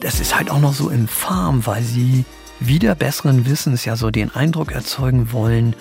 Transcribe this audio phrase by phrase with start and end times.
[0.00, 2.24] Das ist halt auch noch so infam, weil sie
[2.58, 5.74] wieder besseren Wissens ja so den Eindruck erzeugen wollen,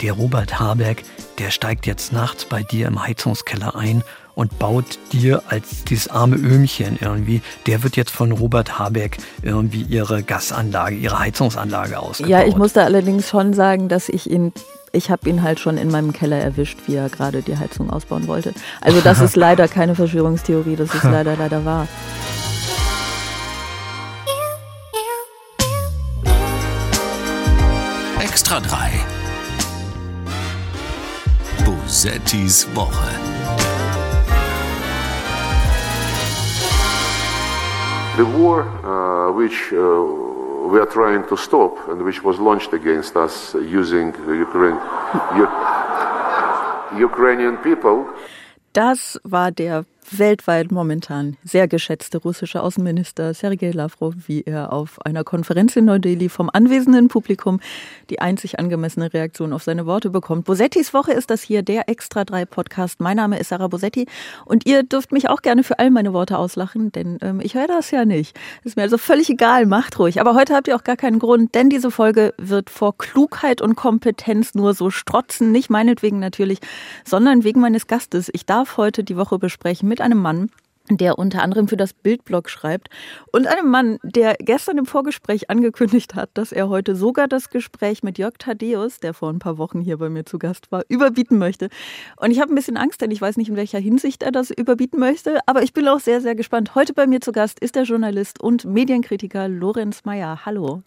[0.00, 1.04] der Robert Habeck,
[1.38, 4.02] der steigt jetzt nachts bei dir im Heizungskeller ein
[4.34, 9.82] und baut dir als dieses arme Öhmchen irgendwie, der wird jetzt von Robert Habeck irgendwie
[9.82, 12.30] ihre Gasanlage, ihre Heizungsanlage ausgebaut.
[12.30, 14.52] Ja, ich musste allerdings schon sagen, dass ich ihn
[14.92, 18.28] ich habe ihn halt schon in meinem Keller erwischt, wie er gerade die Heizung ausbauen
[18.28, 18.54] wollte.
[18.80, 21.88] Also das ist leider keine Verschwörungstheorie, das ist leider, leider wahr.
[32.04, 33.16] Bosettis Woche.
[38.18, 39.78] The war uh, which uh,
[40.70, 44.78] we are trying to stop and which was launched against us using Ukraine,
[47.08, 48.04] Ukrainian people.
[48.74, 55.24] Das war der weltweit momentan sehr geschätzte russische Außenminister Sergei Lavrov, wie er auf einer
[55.24, 57.60] Konferenz in Neu-Delhi vom anwesenden Publikum
[58.10, 60.44] die einzig angemessene Reaktion auf seine Worte bekommt.
[60.44, 63.00] Bosettis Woche ist das hier, der Extra 3 Podcast.
[63.00, 64.06] Mein Name ist Sarah Bosetti
[64.44, 67.66] und ihr dürft mich auch gerne für all meine Worte auslachen, denn ähm, ich höre
[67.66, 68.38] das ja nicht.
[68.64, 70.20] Ist mir also völlig egal, macht ruhig.
[70.20, 73.74] Aber heute habt ihr auch gar keinen Grund, denn diese Folge wird vor Klugheit und
[73.76, 76.58] Kompetenz nur so strotzen, nicht meinetwegen natürlich,
[77.04, 78.30] sondern wegen meines Gastes.
[78.32, 80.50] Ich darf heute die Woche besprechen mit einem Mann,
[80.90, 82.88] der unter anderem für das Bildblog schreibt
[83.30, 88.02] und einem Mann, der gestern im Vorgespräch angekündigt hat, dass er heute sogar das Gespräch
[88.02, 91.38] mit Jörg Thaddeus, der vor ein paar Wochen hier bei mir zu Gast war, überbieten
[91.38, 91.68] möchte.
[92.16, 94.50] Und ich habe ein bisschen Angst, denn ich weiß nicht, in welcher Hinsicht er das
[94.50, 96.74] überbieten möchte, aber ich bin auch sehr, sehr gespannt.
[96.74, 100.44] Heute bei mir zu Gast ist der Journalist und Medienkritiker Lorenz Meyer.
[100.44, 100.82] Hallo.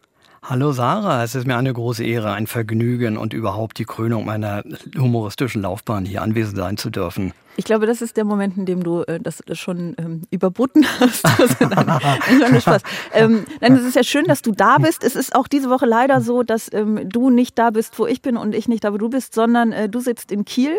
[0.49, 4.63] Hallo Sarah, es ist mir eine große Ehre, ein Vergnügen und überhaupt die Krönung meiner
[4.97, 7.33] humoristischen Laufbahn hier anwesend sein zu dürfen.
[7.57, 11.25] Ich glaube, das ist der Moment, in dem du äh, das, schon ähm, überboten hast.
[11.59, 11.99] Nein,
[12.39, 12.81] nein, Spaß.
[13.11, 15.03] Ähm, nein, es ist ja schön, dass du da bist.
[15.03, 18.21] Es ist auch diese Woche leider so, dass ähm, du nicht da bist, wo ich
[18.21, 20.77] bin und ich nicht da, wo du bist, sondern äh, du sitzt in Kiel.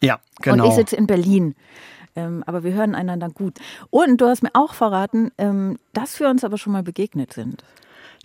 [0.00, 0.62] Ja, genau.
[0.62, 1.56] Und ich sitze in Berlin.
[2.14, 3.58] Ähm, aber wir hören einander gut.
[3.90, 7.64] Und du hast mir auch verraten, ähm, dass wir uns aber schon mal begegnet sind.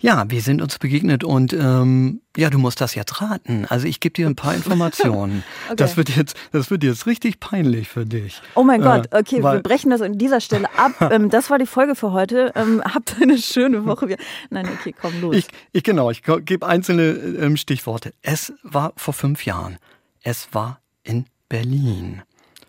[0.02, 3.64] Ja, wir sind uns begegnet und ähm, ja, du musst das jetzt raten.
[3.66, 5.42] Also ich gebe dir ein paar Informationen.
[5.66, 5.76] okay.
[5.76, 8.42] Das wird jetzt, das wird jetzt richtig peinlich für dich.
[8.54, 10.92] Oh mein Gott, äh, okay, wir brechen das an dieser Stelle ab.
[11.10, 12.52] ähm, das war die Folge für heute.
[12.54, 14.16] Ähm, habt eine schöne Woche.
[14.50, 15.34] Nein, okay, komm los.
[15.34, 18.12] Ich, ich genau, ich gebe einzelne ähm, Stichworte.
[18.20, 19.78] Es war vor fünf Jahren.
[20.22, 22.22] Es war in Berlin.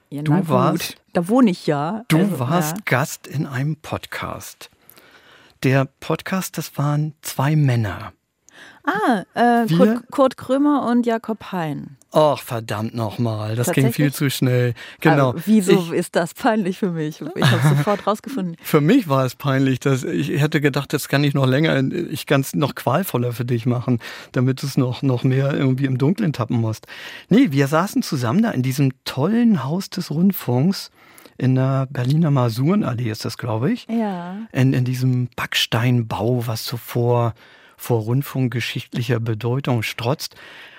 [0.09, 2.05] Ja, du warst, da wohne ich ja.
[2.07, 2.83] Du also, warst ja.
[2.85, 4.69] Gast in einem Podcast.
[5.63, 8.13] Der Podcast, das waren zwei Männer.
[8.83, 11.97] Ah, äh, Kurt, Kurt, Krömer und Jakob Hein.
[12.11, 14.73] Ach, verdammt nochmal, das ging viel zu schnell.
[15.01, 15.29] Genau.
[15.29, 17.21] Aber wieso ich, ist das peinlich für mich?
[17.35, 18.55] Ich habe sofort rausgefunden.
[18.61, 22.25] Für mich war es peinlich, dass ich hätte gedacht, das kann ich noch länger, ich
[22.25, 23.99] kann es noch qualvoller für dich machen,
[24.31, 26.87] damit du es noch, noch mehr irgendwie im Dunkeln tappen musst.
[27.29, 30.91] Nee, wir saßen zusammen da in diesem tollen Haus des Rundfunks
[31.37, 33.87] in der Berliner Masurenallee ist das, glaube ich.
[33.89, 34.37] Ja.
[34.51, 37.33] In, in diesem Backsteinbau, was so vor,
[37.77, 40.35] vor rundfunkgeschichtlicher Bedeutung strotzt.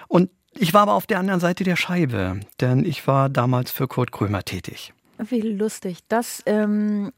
[0.08, 3.86] Und ich war aber auf der anderen Seite der Scheibe, denn ich war damals für
[3.86, 4.92] Kurt Krömer tätig.
[5.18, 5.98] Wie lustig.
[6.08, 7.12] Das ähm,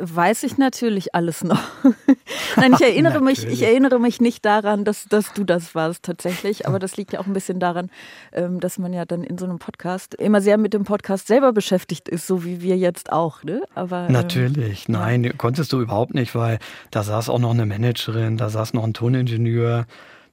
[0.00, 1.60] weiß ich natürlich alles noch.
[2.56, 6.66] Nein, ich erinnere mich, ich erinnere mich nicht daran, dass, dass du das warst tatsächlich.
[6.66, 7.90] Aber das liegt ja auch ein bisschen daran,
[8.32, 11.52] ähm, dass man ja dann in so einem Podcast immer sehr mit dem Podcast selber
[11.52, 13.42] beschäftigt ist, so wie wir jetzt auch.
[13.42, 13.62] Ne?
[13.74, 16.58] Aber ähm, natürlich, nein, konntest du überhaupt nicht, weil
[16.90, 19.86] da saß auch noch eine Managerin, da saß noch ein Toningenieur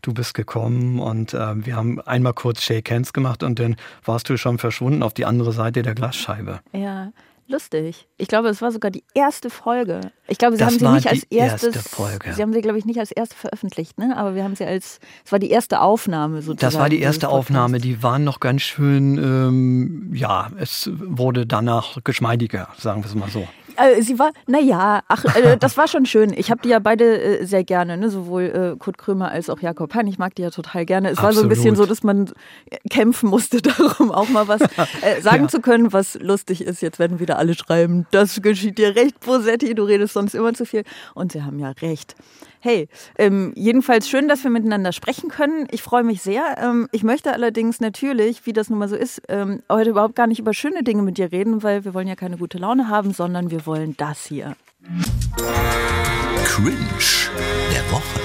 [0.06, 4.30] du bist gekommen und äh, wir haben einmal kurz Shake Hands gemacht und dann warst
[4.30, 6.60] du schon verschwunden auf die andere Seite der Glasscheibe.
[6.74, 7.12] Ja,
[7.48, 8.08] lustig.
[8.18, 10.02] Ich glaube, es war sogar die erste Folge.
[10.28, 11.76] Ich glaube, sie das haben sie nicht als erstes.
[11.76, 12.34] Erste Folge.
[12.34, 14.16] Sie haben sie, glaube ich, nicht als erste veröffentlicht, ne?
[14.18, 15.00] Aber wir haben sie als.
[15.26, 16.60] Es war die erste Aufnahme sozusagen.
[16.60, 17.80] Das war die erste Aufnahme.
[17.80, 19.18] Die waren noch ganz schön.
[19.18, 23.48] Ähm, ja, es wurde danach geschmeidiger, sagen wir es mal so.
[23.78, 26.34] Äh, sie war, naja, ach, äh, das war schon schön.
[26.36, 28.10] Ich habe die ja beide äh, sehr gerne, ne?
[28.10, 28.44] sowohl
[28.76, 30.08] äh, Kurt Krömer als auch Jakob Hein.
[30.08, 31.10] Ich mag die ja total gerne.
[31.10, 31.28] Es Absolut.
[31.28, 32.32] war so ein bisschen so, dass man
[32.90, 35.48] kämpfen musste darum, auch mal was äh, sagen ja.
[35.48, 36.82] zu können, was lustig ist.
[36.82, 40.66] Jetzt werden wieder alle schreiben, das geschieht dir recht, Bosetti, du redest sonst immer zu
[40.66, 40.84] viel.
[41.14, 42.16] Und sie haben ja recht.
[42.66, 42.90] Hey,
[43.20, 45.68] ähm, jedenfalls schön, dass wir miteinander sprechen können.
[45.70, 46.58] Ich freue mich sehr.
[46.58, 50.26] Ähm, ich möchte allerdings natürlich, wie das nun mal so ist, ähm, heute überhaupt gar
[50.26, 53.14] nicht über schöne Dinge mit dir reden, weil wir wollen ja keine gute Laune haben,
[53.14, 54.56] sondern wir wollen das hier.
[56.44, 56.76] Cringe
[57.72, 58.20] der Woche.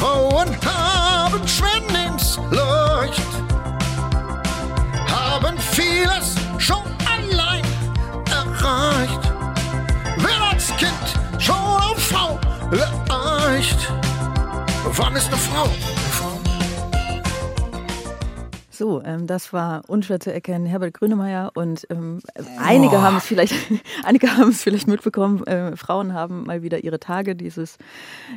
[0.00, 0.83] Oh, und haben
[14.94, 15.68] Frauen ist eine Frau.
[18.70, 22.20] So, ähm, das war unschwer zu erkennen, Herbert Grönemeyer und ähm,
[22.58, 23.54] einige haben es vielleicht,
[24.02, 25.46] einige haben es vielleicht mitbekommen.
[25.46, 27.36] Äh, Frauen haben mal wieder ihre Tage.
[27.36, 27.76] Dieses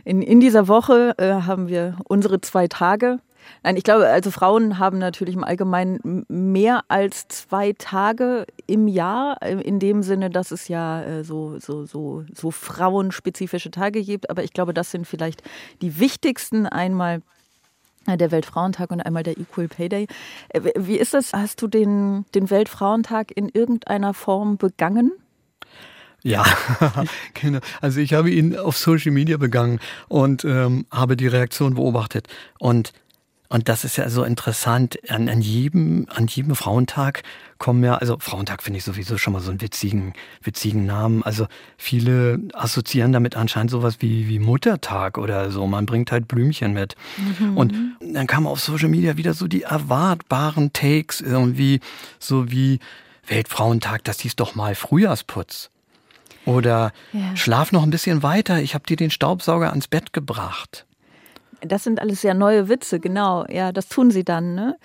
[0.04, 3.19] in, in dieser Woche äh, haben wir unsere zwei Tage.
[3.64, 9.38] Nein, ich glaube, also Frauen haben natürlich im Allgemeinen mehr als zwei Tage im Jahr,
[9.42, 14.30] äh, in dem Sinne, dass es ja äh, so, so, so, so frauenspezifische Tage gibt.
[14.30, 15.44] Aber ich glaube, das sind vielleicht
[15.82, 16.66] die wichtigsten.
[16.66, 17.22] Einmal
[18.08, 20.08] der Weltfrauentag und einmal der Equal Pay Day.
[20.50, 21.34] Äh, wie ist das?
[21.34, 25.12] Hast du den, den Weltfrauentag in irgendeiner Form begangen?
[26.24, 26.46] Ja,
[27.34, 27.60] genau.
[27.82, 32.28] Also ich habe ihn auf Social Media begangen und ähm, habe die Reaktion beobachtet.
[32.60, 32.94] Und
[33.50, 35.00] und das ist ja so interessant.
[35.10, 37.24] An, an, jedem, an jedem Frauentag
[37.58, 40.14] kommen ja, also Frauentag finde ich sowieso schon mal so einen witzigen,
[40.44, 41.24] witzigen Namen.
[41.24, 41.48] Also
[41.78, 45.66] viele assoziieren damit anscheinend sowas wie, wie Muttertag oder so.
[45.66, 46.96] Man bringt halt Blümchen mit.
[47.40, 47.58] Mhm.
[47.58, 51.80] Und dann kamen auf Social Media wieder so die erwartbaren Takes irgendwie,
[52.20, 52.80] so wie
[53.28, 55.70] Weltfrauentag, das hieß doch mal Frühjahrsputz.
[56.46, 57.36] Oder ja.
[57.36, 60.87] schlaf noch ein bisschen weiter, ich habe dir den Staubsauger ans Bett gebracht.
[61.62, 63.45] Das sind alles sehr neue Witze, genau.
[63.48, 64.77] Ja, das tun sie dann, ne?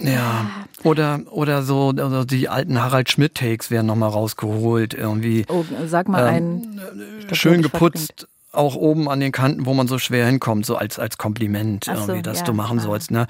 [0.00, 0.50] Ja,
[0.82, 4.94] oder, oder so also die alten Harald Schmidt-Takes werden nochmal rausgeholt.
[4.94, 5.44] Irgendwie.
[5.48, 6.80] Oh, sag mal ähm, einen.
[7.20, 10.98] Glaub, schön geputzt, auch oben an den Kanten, wo man so schwer hinkommt, so als,
[10.98, 12.82] als Kompliment, so, irgendwie, das ja, du machen ah.
[12.82, 13.10] sollst.
[13.10, 13.26] Ne?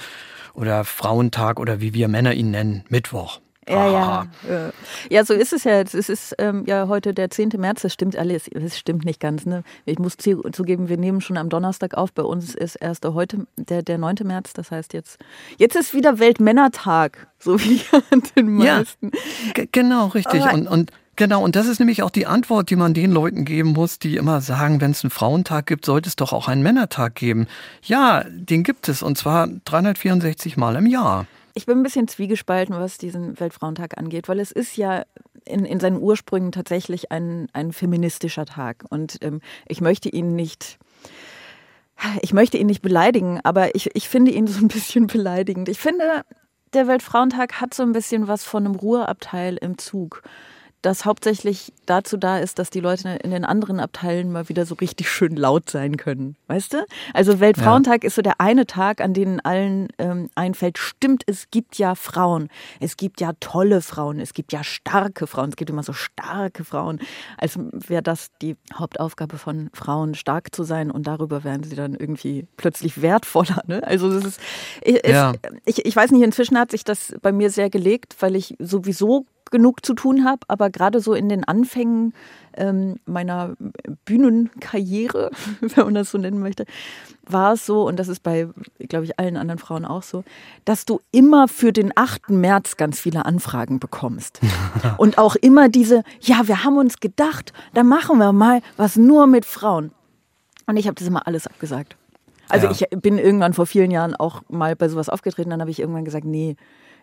[0.55, 3.41] Oder Frauentag oder wie wir Männer ihn nennen, Mittwoch.
[3.69, 4.27] Ja, ja.
[5.11, 5.95] Ja, so ist es ja jetzt.
[5.95, 7.51] Es ist ähm, ja heute der 10.
[7.57, 8.49] März, das stimmt alles.
[8.49, 9.47] Es stimmt nicht ganz.
[9.47, 9.63] Ne?
[9.85, 12.13] Ich muss zugeben, wir nehmen schon am Donnerstag auf.
[12.13, 14.17] Bei uns ist erst heute der, der 9.
[14.25, 14.53] März.
[14.53, 15.19] Das heißt jetzt,
[15.59, 17.81] jetzt ist wieder Weltmännertag, so wie
[18.11, 19.13] an den meisten.
[19.57, 20.43] Ja, genau, richtig.
[20.53, 23.71] und, und Genau, und das ist nämlich auch die Antwort, die man den Leuten geben
[23.71, 27.15] muss, die immer sagen, wenn es einen Frauentag gibt, sollte es doch auch einen Männertag
[27.15, 27.47] geben.
[27.83, 31.27] Ja, den gibt es und zwar 364 Mal im Jahr.
[31.55, 35.05] Ich bin ein bisschen zwiegespalten, was diesen Weltfrauentag angeht, weil es ist ja
[35.45, 38.85] in, in seinen Ursprüngen tatsächlich ein, ein feministischer Tag.
[38.91, 40.79] Und ähm, ich möchte ihn nicht.
[42.23, 45.69] Ich möchte ihn nicht beleidigen, aber ich, ich finde ihn so ein bisschen beleidigend.
[45.69, 46.25] Ich finde,
[46.73, 50.23] der Weltfrauentag hat so ein bisschen was von einem Ruheabteil im Zug
[50.85, 54.75] das hauptsächlich dazu da ist, dass die Leute in den anderen Abteilen mal wieder so
[54.75, 56.37] richtig schön laut sein können.
[56.47, 56.85] Weißt du?
[57.15, 58.09] Also Weltfrauentag ja.
[58.09, 62.49] ist so der eine Tag, an dem allen ähm, einfällt, stimmt, es gibt ja Frauen.
[62.81, 64.21] Es gibt ja tolle Frauen.
[64.21, 65.51] Es gibt ja starke Frauen.
[65.51, 67.01] Es gibt immer so starke Frauen.
[67.39, 71.95] Als wäre das die Hauptaufgabe von Frauen, stark zu sein und darüber werden sie dann
[71.95, 73.63] irgendwie plötzlich wertvoller.
[73.67, 73.83] Ne?
[73.85, 74.41] Also das ist,
[74.83, 75.33] es, ja.
[75.65, 79.25] ich, ich weiß nicht, inzwischen hat sich das bei mir sehr gelegt, weil ich sowieso
[79.55, 82.13] genug zu tun habe, aber gerade so in den Anfängen
[82.57, 83.55] ähm, meiner
[84.05, 85.31] Bühnenkarriere,
[85.61, 86.67] wenn man das so nennen möchte,
[87.25, 88.49] war es so, und das ist bei,
[88.81, 90.25] glaube ich, allen anderen Frauen auch so,
[90.65, 92.31] dass du immer für den 8.
[92.31, 94.41] März ganz viele Anfragen bekommst.
[94.99, 99.29] und auch immer diese, ja, wir haben uns gedacht, da machen wir mal was nur
[99.29, 99.93] mit Frauen.
[100.67, 101.97] Und ich habe das immer alles abgesagt.
[102.49, 102.73] Also ja.
[102.73, 106.05] ich bin irgendwann vor vielen Jahren auch mal bei sowas aufgetreten, dann habe ich irgendwann
[106.05, 106.57] gesagt, nee,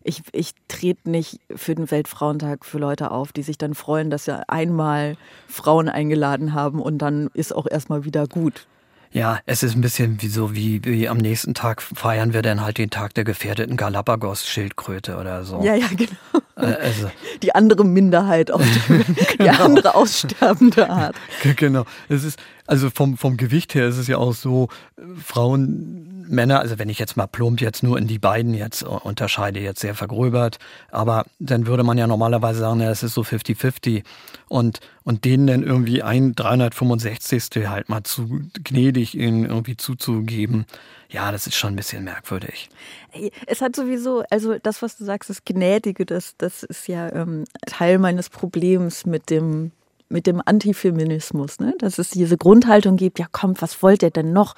[0.04, 4.26] ich, ich trete nicht für den Weltfrauentag für Leute auf, die sich dann freuen, dass
[4.26, 5.18] sie einmal
[5.48, 8.68] Frauen eingeladen haben und dann ist auch erstmal wieder gut.
[9.14, 12.62] Ja, es ist ein bisschen wie so, wie, wie am nächsten Tag feiern wir dann
[12.62, 15.62] halt den Tag der gefährdeten Galapagos-Schildkröte oder so.
[15.62, 16.12] Ja, ja, genau.
[16.56, 17.12] Äh, also.
[17.44, 19.04] Die andere Minderheit, auf die,
[19.38, 19.44] genau.
[19.44, 21.16] die andere aussterbende Art.
[21.58, 21.86] Genau.
[22.08, 24.70] Es ist, also vom, vom Gewicht her ist es ja auch so,
[25.22, 29.60] Frauen Männer, also wenn ich jetzt mal plump jetzt nur in die beiden jetzt unterscheide,
[29.60, 30.58] jetzt sehr vergröbert,
[30.90, 34.04] aber dann würde man ja normalerweise sagen, ja, es ist so 50-50
[34.48, 37.68] und, und denen dann irgendwie ein 365.
[37.68, 40.66] halt mal zu gnädig ihnen irgendwie zuzugeben,
[41.10, 42.70] ja, das ist schon ein bisschen merkwürdig.
[43.46, 47.44] Es hat sowieso, also das, was du sagst, das Gnädige, das, das ist ja ähm,
[47.66, 49.72] Teil meines Problems mit dem
[50.12, 51.74] mit dem Antifeminismus, ne?
[51.80, 54.56] dass es diese Grundhaltung gibt, ja kommt, was wollt ihr denn noch?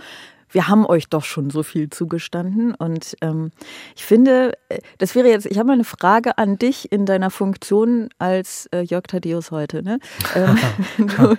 [0.53, 2.73] Wir haben euch doch schon so viel zugestanden.
[2.75, 3.51] Und ähm,
[3.95, 7.29] ich finde, äh, das wäre jetzt, ich habe mal eine Frage an dich in deiner
[7.29, 9.83] Funktion als äh, Jörg Thaddeus heute.
[9.83, 9.99] Ne?
[10.35, 10.57] Ähm,
[11.17, 11.31] du,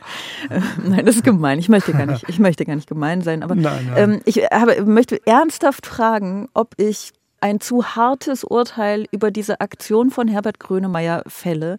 [0.50, 1.59] äh, nein, das ist gemein.
[1.59, 3.42] Ich möchte gar nicht, ich möchte gar nicht gemein sein.
[3.42, 3.97] Aber nein, nein.
[3.97, 10.11] Ähm, ich habe, möchte ernsthaft fragen, ob ich ein zu hartes Urteil über diese Aktion
[10.11, 11.78] von Herbert Grönemeyer fälle,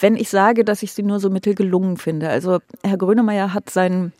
[0.00, 2.30] wenn ich sage, dass ich sie nur so mittelgelungen finde.
[2.30, 4.14] Also Herr Grönemeyer hat seinen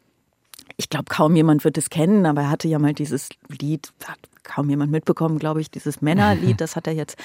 [0.76, 3.92] ich glaube, kaum jemand wird es kennen, aber er hatte ja mal dieses Lied,
[4.42, 7.16] kaum jemand mitbekommen, glaube ich, dieses Männerlied, das hat er jetzt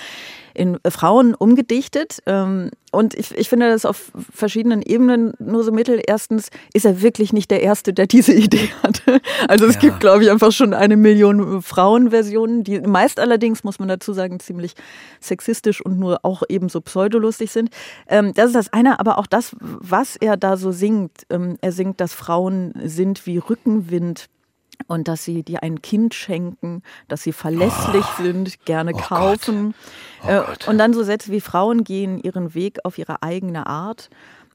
[0.54, 2.20] in Frauen umgedichtet.
[2.26, 6.02] Ähm, und ich, ich finde das auf verschiedenen Ebenen nur so mittel.
[6.06, 9.22] Erstens ist er wirklich nicht der Erste, der diese Idee hatte.
[9.48, 9.82] Also es ja.
[9.82, 14.40] gibt, glaube ich, einfach schon eine Million Frauenversionen, die meist allerdings, muss man dazu sagen,
[14.40, 14.74] ziemlich
[15.20, 17.70] sexistisch und nur auch ebenso pseudolustig sind.
[18.08, 21.24] Ähm, das ist das eine, aber auch das, was er da so singt.
[21.30, 24.28] Ähm, er singt, dass Frauen sind wie Rückenwind
[24.86, 28.24] und dass sie dir ein Kind schenken, dass sie verlässlich oh.
[28.24, 29.74] sind, gerne oh kaufen.
[30.24, 34.10] Oh äh, und dann so Sätze wie Frauen gehen ihren Weg auf ihre eigene Art.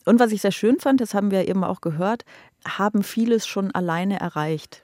[0.05, 2.25] Und was ich sehr schön fand, das haben wir eben auch gehört,
[2.67, 4.83] haben vieles schon alleine erreicht.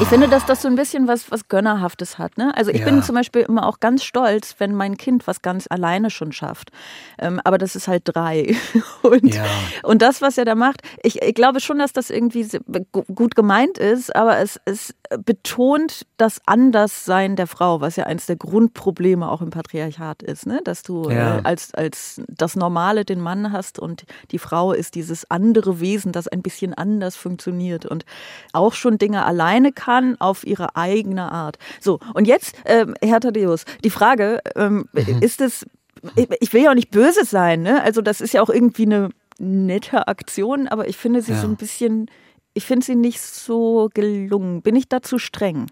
[0.00, 2.36] Ich finde, dass das so ein bisschen was, was Gönnerhaftes hat.
[2.36, 2.54] Ne?
[2.54, 2.84] Also ich ja.
[2.84, 6.70] bin zum Beispiel immer auch ganz stolz, wenn mein Kind was ganz alleine schon schafft.
[7.18, 8.54] Ähm, aber das ist halt drei.
[9.02, 9.44] Und, ja.
[9.82, 12.46] und das, was er da macht, ich, ich glaube schon, dass das irgendwie
[13.14, 18.36] gut gemeint ist, aber es, es betont das Anderssein der Frau, was ja eines der
[18.36, 20.46] Grundprobleme auch im Patriarchat ist.
[20.46, 20.60] Ne?
[20.64, 21.38] Dass du ja.
[21.38, 26.12] äh, als, als das Normale den Mann hast und die Frau ist dieses andere Wesen,
[26.12, 28.04] das ein bisschen anders funktioniert und
[28.52, 31.58] auch schon Dinge alleine alleine kann auf ihre eigene Art.
[31.80, 35.18] So, und jetzt, ähm, Herr Thaddeus, die Frage, ähm, mhm.
[35.20, 35.66] ist es,
[36.40, 37.82] ich will ja auch nicht böse sein, ne?
[37.82, 41.40] Also das ist ja auch irgendwie eine nette Aktion, aber ich finde sie ja.
[41.40, 42.10] so ein bisschen,
[42.54, 44.62] ich finde sie nicht so gelungen.
[44.62, 45.66] Bin ich da zu streng?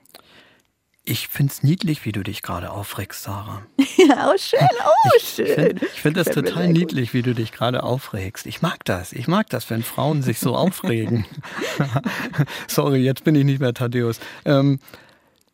[1.05, 3.63] Ich finde es niedlich, wie du dich gerade aufregst, Sarah.
[4.09, 5.79] Ja, oh schön, oh schön.
[5.83, 8.47] Ich, finde es total niedlich, wie du dich gerade aufregst.
[8.47, 9.13] Ich mag das.
[9.13, 11.27] Ich mag das, wenn Frauen sich so aufregen.
[12.67, 14.21] Sorry, jetzt bin ich nicht mehr Thaddeus.
[14.45, 14.79] Ähm,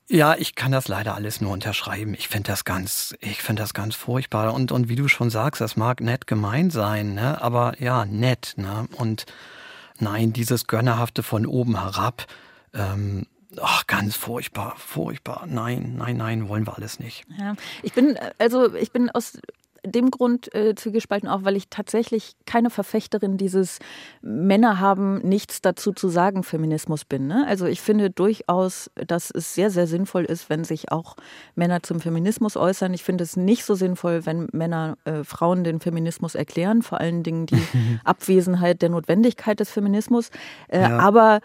[0.09, 2.15] ja, ich kann das leider alles nur unterschreiben.
[2.15, 4.55] Ich finde das ganz, ich finde das ganz furchtbar.
[4.55, 7.43] Und, und wie du schon sagst, das mag nett gemeint sein, ne?
[7.43, 8.55] aber ja, nett.
[8.57, 8.89] Ne?
[8.97, 9.27] Und
[10.01, 12.27] nein, dieses Gönnerhafte von oben herab,
[12.75, 13.27] ähm,
[13.63, 15.47] Ach, ganz furchtbar, furchtbar.
[15.49, 17.25] Nein, nein, nein, wollen wir alles nicht.
[17.39, 19.39] Ja, ich bin, also ich bin aus
[19.87, 23.79] dem Grund äh, zugespalten, auch weil ich tatsächlich keine Verfechterin dieses
[24.23, 27.27] Männer haben nichts dazu zu sagen Feminismus bin.
[27.27, 27.47] Ne?
[27.49, 31.17] Also ich finde durchaus, dass es sehr, sehr sinnvoll ist, wenn sich auch
[31.55, 32.93] Männer zum Feminismus äußern.
[32.95, 37.23] Ich finde es nicht so sinnvoll, wenn Männer äh, Frauen den Feminismus erklären, vor allen
[37.23, 37.63] Dingen die
[38.05, 40.31] Abwesenheit der Notwendigkeit des Feminismus.
[40.69, 40.99] Äh, ja.
[40.99, 41.41] Aber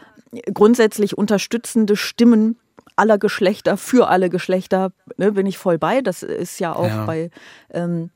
[0.54, 2.58] grundsätzlich unterstützende Stimmen
[2.96, 6.02] aller Geschlechter für alle Geschlechter ne, bin ich voll bei.
[6.02, 7.06] Das ist ja auch ja.
[7.06, 7.32] bei
[7.72, 8.12] ähm,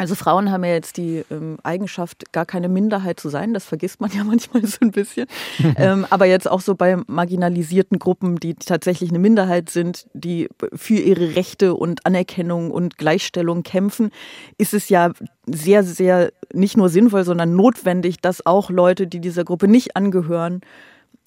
[0.00, 3.52] also Frauen haben ja jetzt die ähm, Eigenschaft, gar keine Minderheit zu sein.
[3.52, 5.26] Das vergisst man ja manchmal so ein bisschen.
[5.76, 10.94] ähm, aber jetzt auch so bei marginalisierten Gruppen, die tatsächlich eine Minderheit sind, die für
[10.94, 14.10] ihre Rechte und Anerkennung und Gleichstellung kämpfen,
[14.56, 15.12] ist es ja
[15.44, 20.62] sehr, sehr nicht nur sinnvoll, sondern notwendig, dass auch Leute, die dieser Gruppe nicht angehören,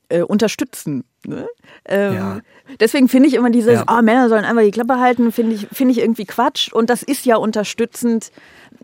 [0.09, 1.03] äh, unterstützen.
[1.25, 1.47] Ne?
[1.85, 2.39] Ähm, ja.
[2.79, 3.85] Deswegen finde ich immer dieses, ja.
[3.89, 6.71] oh, Männer sollen einfach die Klappe halten, finde ich, find ich irgendwie Quatsch.
[6.71, 8.31] Und das ist ja unterstützend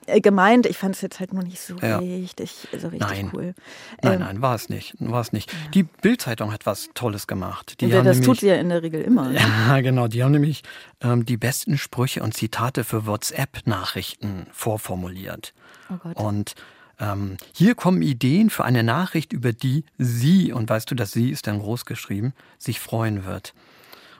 [0.05, 0.65] äh, gemeint.
[0.65, 1.99] Ich fand es jetzt halt nur nicht so ja.
[1.99, 3.31] richtig, so richtig nein.
[3.33, 3.53] cool.
[4.01, 4.95] Nein, ähm, nein, war es nicht.
[4.99, 5.51] War es nicht.
[5.73, 7.81] Die Bildzeitung hat was Tolles gemacht.
[7.81, 9.29] Die das nämlich, tut sie ja in der Regel immer.
[9.29, 9.39] Ne?
[9.39, 10.07] Ja, genau.
[10.07, 10.63] Die haben nämlich
[11.01, 15.53] ähm, die besten Sprüche und Zitate für WhatsApp-Nachrichten vorformuliert.
[15.91, 16.15] Oh Gott.
[16.17, 16.55] Und
[16.99, 21.29] ähm, hier kommen Ideen für eine Nachricht, über die sie, und weißt du, dass sie
[21.29, 23.53] ist dann groß geschrieben, sich freuen wird.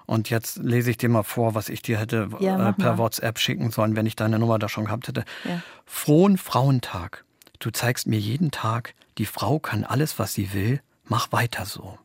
[0.05, 2.98] Und jetzt lese ich dir mal vor, was ich dir hätte ja, äh, per mal.
[2.98, 5.24] WhatsApp schicken sollen, wenn ich deine Nummer da schon gehabt hätte.
[5.43, 5.62] Ja.
[5.86, 7.25] Frohen Frauentag.
[7.59, 10.81] Du zeigst mir jeden Tag, die Frau kann alles, was sie will.
[11.05, 12.00] Mach weiter so.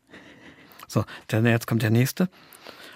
[0.87, 2.29] So, dann jetzt kommt der nächste.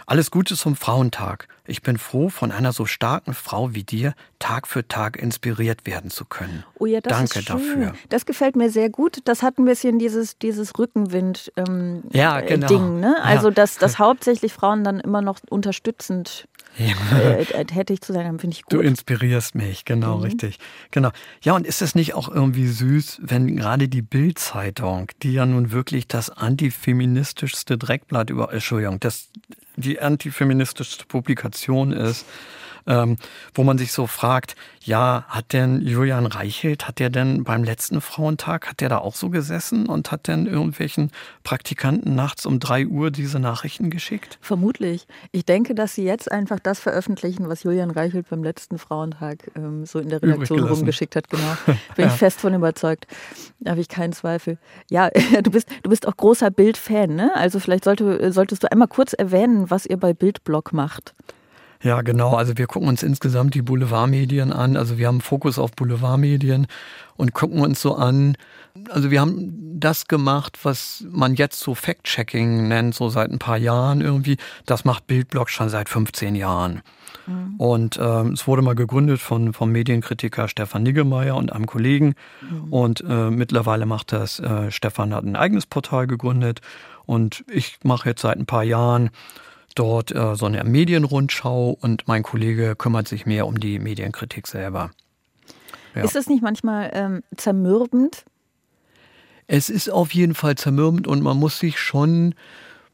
[0.09, 1.49] Alles Gute zum Frauentag.
[1.67, 6.11] Ich bin froh, von einer so starken Frau wie dir Tag für Tag inspiriert werden
[6.11, 6.65] zu können.
[6.79, 7.59] Oh ja, das Danke ist schön.
[7.59, 7.93] dafür.
[8.09, 9.19] Das gefällt mir sehr gut.
[9.27, 11.53] Das hat ein bisschen dieses, dieses Rückenwind-Ding.
[11.69, 12.69] Ähm, ja, äh, genau.
[12.69, 13.17] Ding, ne?
[13.23, 16.49] Also, dass, dass hauptsächlich Frauen dann immer noch unterstützend
[16.79, 17.19] ja.
[17.19, 18.73] äh, äh tätig zu sein, finde ich gut.
[18.73, 20.23] Du inspirierst mich, genau, mhm.
[20.23, 20.59] richtig.
[20.91, 21.11] Genau.
[21.43, 25.71] Ja, und ist es nicht auch irgendwie süß, wenn gerade die Bild-Zeitung, die ja nun
[25.71, 29.29] wirklich das antifeministischste Dreckblatt über, Entschuldigung, das
[29.79, 32.27] die antifeministischste Publikation ist,
[32.89, 33.17] ähm,
[33.55, 38.01] wo man sich so fragt, ja, hat denn Julian Reichelt, hat der denn beim letzten
[38.01, 41.11] Frauentag, hat der da auch so gesessen und hat denn irgendwelchen
[41.45, 44.39] Praktikanten nachts um drei Uhr diese Nachrichten geschickt?
[44.41, 45.07] Vermutlich.
[45.31, 49.85] Ich denke, dass sie jetzt einfach das veröffentlichen, was Julian Reichelt beim letzten Frauentag ähm,
[49.85, 51.29] so in der Redaktion rumgeschickt hat.
[51.29, 51.57] Genau.
[51.67, 52.07] Bin ja.
[52.07, 53.07] ich fest von überzeugt.
[53.61, 54.59] Da habe ich keinen Zweifel.
[54.91, 55.11] Ja,
[55.43, 57.33] du bist, du bist auch großer Bild-Fan, ne?
[57.35, 61.15] Also vielleicht sollte, solltest du einmal kurz erwähnen, was ihr bei Bildblog macht.
[61.83, 62.35] Ja, genau.
[62.35, 64.77] Also wir gucken uns insgesamt die Boulevardmedien an.
[64.77, 66.67] Also wir haben Fokus auf Boulevardmedien
[67.17, 68.37] und gucken uns so an.
[68.91, 73.57] Also wir haben das gemacht, was man jetzt so Fact-Checking nennt, so seit ein paar
[73.57, 74.37] Jahren irgendwie.
[74.67, 76.83] Das macht Bildblog schon seit 15 Jahren.
[77.27, 77.55] Mhm.
[77.59, 82.15] Und ähm, es wurde mal gegründet von vom Medienkritiker Stefan Niggemeier und einem Kollegen.
[82.41, 82.73] Mhm.
[82.73, 86.61] Und äh, mittlerweile macht das, äh, Stefan hat ein eigenes Portal gegründet.
[87.07, 89.11] Und ich mache jetzt seit ein paar Jahren
[89.79, 94.91] dort äh, so eine Medienrundschau und mein Kollege kümmert sich mehr um die Medienkritik selber.
[95.95, 96.05] Ja.
[96.05, 98.25] Ist das nicht manchmal ähm, zermürbend?
[99.47, 102.35] Es ist auf jeden Fall zermürbend und man muss sich schon,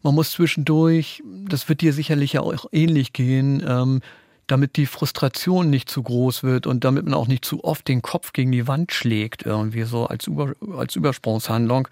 [0.03, 4.01] man muss zwischendurch, das wird dir sicherlich ja auch ähnlich gehen, ähm,
[4.47, 8.03] damit die Frustration nicht zu groß wird und damit man auch nicht zu oft den
[8.03, 11.89] Kopf gegen die Wand schlägt, irgendwie so als, Über, als Übersprungshandlung,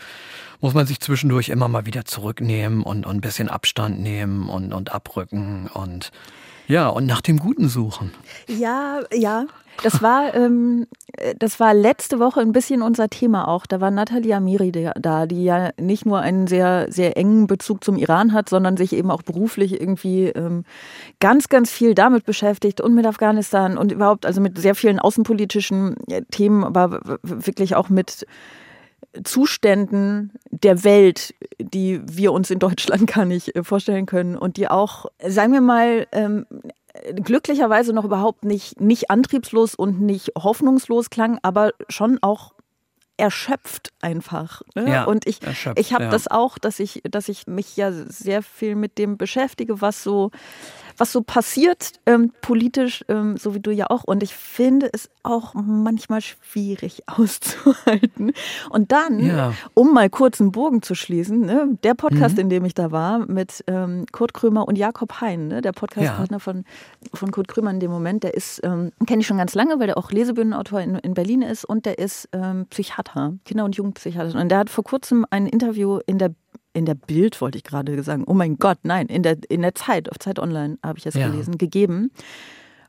[0.60, 4.72] muss man sich zwischendurch immer mal wieder zurücknehmen und, und ein bisschen Abstand nehmen und,
[4.72, 6.10] und abrücken und
[6.68, 8.12] ja, und nach dem Guten suchen.
[8.48, 9.46] Ja, ja.
[9.82, 10.86] Das war, ähm,
[11.38, 13.66] das war letzte Woche ein bisschen unser Thema auch.
[13.66, 17.96] Da war Nathalie Amiri da, die ja nicht nur einen sehr, sehr engen Bezug zum
[17.96, 20.64] Iran hat, sondern sich eben auch beruflich irgendwie ähm,
[21.20, 25.96] ganz, ganz viel damit beschäftigt und mit Afghanistan und überhaupt, also mit sehr vielen außenpolitischen
[26.08, 28.26] äh, Themen, aber wirklich auch mit
[29.24, 34.68] Zuständen der Welt, die wir uns in Deutschland gar nicht äh, vorstellen können und die
[34.68, 36.46] auch, sagen wir mal, ähm,
[37.14, 42.54] glücklicherweise noch überhaupt nicht, nicht antriebslos und nicht hoffnungslos klang, aber schon auch
[43.16, 44.62] erschöpft einfach.
[44.74, 44.90] Ne?
[44.90, 45.40] Ja, und ich,
[45.76, 46.10] ich habe ja.
[46.10, 50.30] das auch, dass ich, dass ich mich ja sehr viel mit dem beschäftige, was so
[50.96, 54.04] was so passiert ähm, politisch, ähm, so wie du ja auch.
[54.04, 58.32] Und ich finde es auch manchmal schwierig auszuhalten.
[58.70, 59.52] Und dann, ja.
[59.74, 62.42] um mal kurz einen Bogen zu schließen, ne, der Podcast, mhm.
[62.42, 66.36] in dem ich da war, mit ähm, Kurt Krömer und Jakob Hein, ne, der Podcastpartner
[66.36, 66.40] ja.
[66.40, 66.64] von,
[67.12, 69.86] von Kurt Krömer in dem Moment, der ist, ähm, kenne ich schon ganz lange, weil
[69.86, 74.38] der auch Lesebühnenautor in, in Berlin ist und der ist ähm, Psychiater, Kinder- und Jugendpsychiater.
[74.38, 76.34] Und der hat vor kurzem ein Interview in der
[76.72, 79.74] in der Bild, wollte ich gerade sagen, oh mein Gott, nein, in der, in der
[79.74, 81.28] Zeit, auf Zeit Online habe ich es ja.
[81.28, 82.10] gelesen, gegeben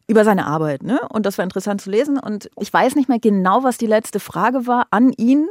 [0.08, 0.84] über seine Arbeit.
[0.84, 1.00] Ne?
[1.10, 2.20] Und das war interessant zu lesen.
[2.20, 5.48] Und ich weiß nicht mehr genau, was die letzte Frage war an ihn.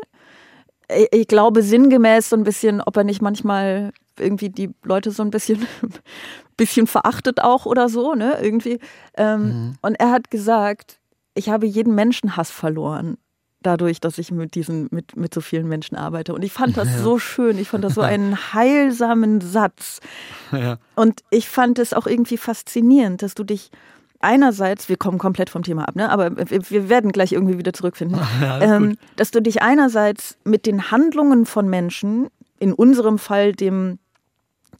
[1.11, 5.31] Ich glaube sinngemäß so ein bisschen, ob er nicht manchmal irgendwie die Leute so ein
[5.31, 5.67] bisschen,
[6.57, 8.39] bisschen verachtet auch oder so, ne?
[8.43, 8.79] Irgendwie.
[9.17, 9.75] Ähm, mhm.
[9.81, 10.99] Und er hat gesagt,
[11.35, 13.17] ich habe jeden Menschenhass verloren
[13.63, 16.35] dadurch, dass ich mit diesen, mit, mit so vielen Menschen arbeite.
[16.35, 16.99] Und ich fand das ja.
[16.99, 17.59] so schön.
[17.59, 20.01] Ich fand das so einen heilsamen Satz.
[20.51, 20.79] Ja.
[20.95, 23.71] Und ich fand es auch irgendwie faszinierend, dass du dich
[24.21, 26.09] einerseits, wir kommen komplett vom Thema ab, ne?
[26.11, 30.91] aber wir werden gleich irgendwie wieder zurückfinden, ja, ähm, dass du dich einerseits mit den
[30.91, 32.29] Handlungen von Menschen,
[32.61, 33.99] in unserem Fall dem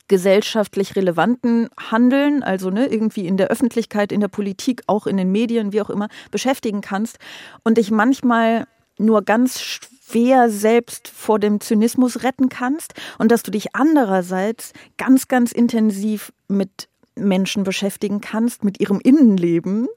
[0.09, 5.33] gesellschaftlich relevanten Handeln, also ne, irgendwie in der Öffentlichkeit, in der Politik, auch in den
[5.33, 7.19] Medien, wie auch immer, beschäftigen kannst
[7.65, 8.67] und dich manchmal
[8.99, 15.29] nur ganz schwer selbst vor dem Zynismus retten kannst und dass du dich andererseits ganz,
[15.29, 19.89] ganz intensiv mit Menschen beschäftigen kannst, mit ihrem Innenleben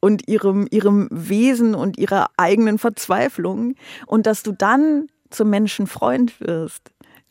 [0.00, 3.74] und ihrem, ihrem Wesen und ihrer eigenen Verzweiflung
[4.06, 6.90] und dass du dann zum Menschenfreund wirst.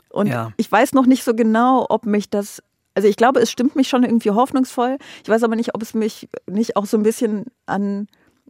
[0.10, 0.52] Und ja.
[0.58, 2.62] ich weiß noch nicht so genau, ob mich das
[2.96, 4.98] also ich glaube, es stimmt mich schon irgendwie hoffnungsvoll.
[5.22, 8.08] Ich weiß aber nicht, ob es mich nicht auch so ein bisschen an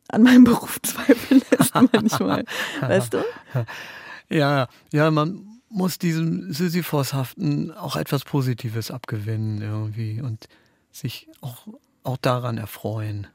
[0.09, 2.45] an meinem Beruf zweifeln lässt manchmal.
[2.79, 3.25] weißt du?
[4.29, 10.47] Ja, ja, man muss diesem Sisyphos-haften auch etwas Positives abgewinnen irgendwie und
[10.91, 11.67] sich auch,
[12.03, 13.27] auch daran erfreuen.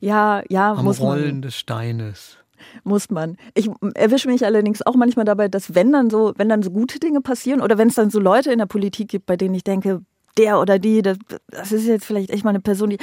[0.00, 1.42] Ja, ja, Am muss Rollen man.
[1.42, 2.38] des Steines.
[2.84, 3.36] Muss man.
[3.54, 6.98] Ich erwische mich allerdings auch manchmal dabei, dass wenn dann so, wenn dann so gute
[6.98, 9.64] Dinge passieren oder wenn es dann so Leute in der Politik gibt, bei denen ich
[9.64, 10.02] denke,
[10.36, 12.98] der oder die, das, das ist jetzt vielleicht echt mal eine Person, die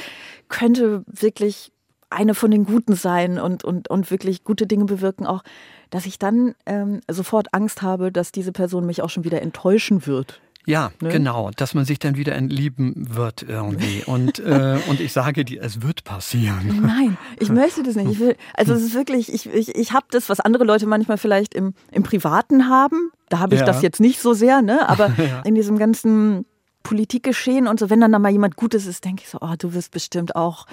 [0.48, 1.72] könnte wirklich
[2.10, 5.42] eine von den Guten sein und, und, und wirklich gute Dinge bewirken, auch,
[5.90, 10.06] dass ich dann ähm, sofort Angst habe, dass diese Person mich auch schon wieder enttäuschen
[10.06, 10.40] wird.
[10.66, 11.10] Ja, ne?
[11.10, 14.02] genau, dass man sich dann wieder entlieben wird irgendwie.
[14.06, 16.80] Und, äh, und ich sage dir, es wird passieren.
[16.82, 18.10] Nein, ich möchte das nicht.
[18.10, 21.18] Ich will, also es ist wirklich, ich, ich, ich habe das, was andere Leute manchmal
[21.18, 23.10] vielleicht im, im Privaten haben.
[23.28, 23.66] Da habe ich ja.
[23.66, 24.88] das jetzt nicht so sehr, ne?
[24.88, 25.42] Aber ja.
[25.44, 26.44] in diesem ganzen
[26.84, 29.74] Politikgeschehen und so, wenn dann da mal jemand Gutes ist, denke ich so, oh, du
[29.74, 30.66] wirst bestimmt auch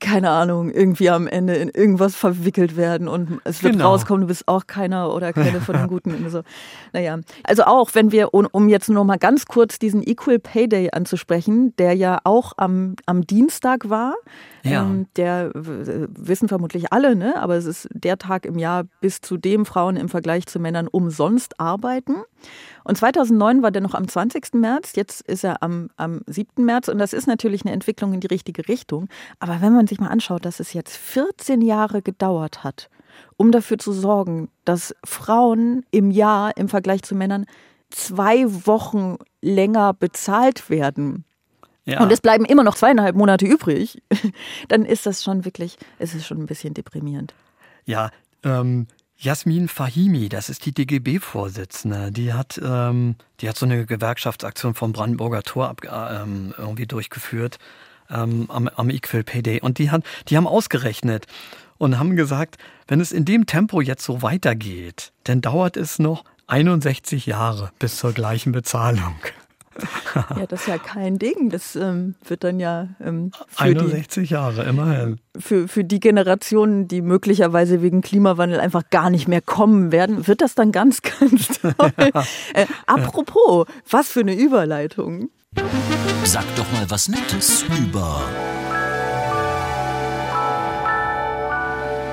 [0.00, 3.90] keine Ahnung, irgendwie am Ende in irgendwas verwickelt werden und es wird genau.
[3.90, 6.28] rauskommen, du bist auch keiner oder keine von den Guten.
[6.30, 6.42] So.
[6.92, 10.90] Naja, also auch, wenn wir, um jetzt nur mal ganz kurz diesen Equal Pay Day
[10.92, 14.14] anzusprechen, der ja auch am, am Dienstag war,
[14.64, 14.82] ja.
[14.82, 17.40] Ähm, der wissen vermutlich alle, ne?
[17.40, 20.88] aber es ist der Tag im Jahr, bis zu dem Frauen im Vergleich zu Männern
[20.88, 22.16] umsonst arbeiten.
[22.84, 24.54] Und 2009 war der noch am 20.
[24.54, 26.64] März, jetzt ist er am, am 7.
[26.64, 29.08] März und das ist natürlich eine Entwicklung in die richtige Richtung.
[29.40, 32.88] Aber wenn man sich mal anschaut, dass es jetzt 14 Jahre gedauert hat,
[33.36, 37.46] um dafür zu sorgen, dass Frauen im Jahr im Vergleich zu Männern
[37.90, 41.24] zwei Wochen länger bezahlt werden,
[41.84, 42.00] ja.
[42.00, 44.02] und es bleiben immer noch zweieinhalb Monate übrig,
[44.68, 47.34] dann ist das schon wirklich, es ist schon ein bisschen deprimierend.
[47.86, 48.10] Ja,
[48.44, 54.74] ähm, Jasmin Fahimi, das ist die DGB-Vorsitzende, die hat, ähm, die hat so eine Gewerkschaftsaktion
[54.74, 57.58] vom Brandenburger Tor ab, ähm, irgendwie durchgeführt
[58.10, 59.60] ähm, am, am Equal Pay Day.
[59.60, 61.26] Und die, hat, die haben ausgerechnet
[61.78, 66.24] und haben gesagt, wenn es in dem Tempo jetzt so weitergeht, dann dauert es noch
[66.48, 69.14] 61 Jahre bis zur gleichen Bezahlung.
[70.14, 71.50] ja, das ist ja kein Ding.
[71.50, 75.20] Das ähm, wird dann ja ähm, 61 die, Jahre, immerhin.
[75.38, 80.40] Für, für die Generationen, die möglicherweise wegen Klimawandel einfach gar nicht mehr kommen werden, wird
[80.40, 81.72] das dann ganz, ganz toll.
[82.54, 85.30] äh, apropos, was für eine Überleitung.
[86.30, 88.20] Sag doch mal was Nettes über.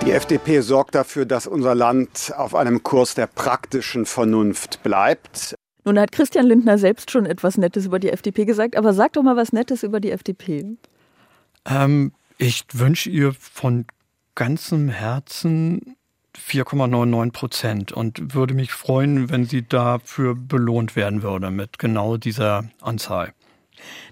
[0.06, 5.56] Die FDP sorgt dafür, dass unser Land auf einem Kurs der praktischen Vernunft bleibt.
[5.84, 9.21] Nun hat Christian Lindner selbst schon etwas Nettes über die FDP gesagt, aber sag doch
[9.21, 10.78] mal was Nettes über die FDP.
[11.65, 13.86] Ähm, ich wünsche ihr von
[14.34, 15.97] ganzem Herzen
[16.38, 22.63] 4,99 Prozent und würde mich freuen, wenn sie dafür belohnt werden würde mit genau dieser
[22.80, 23.34] Anzahl.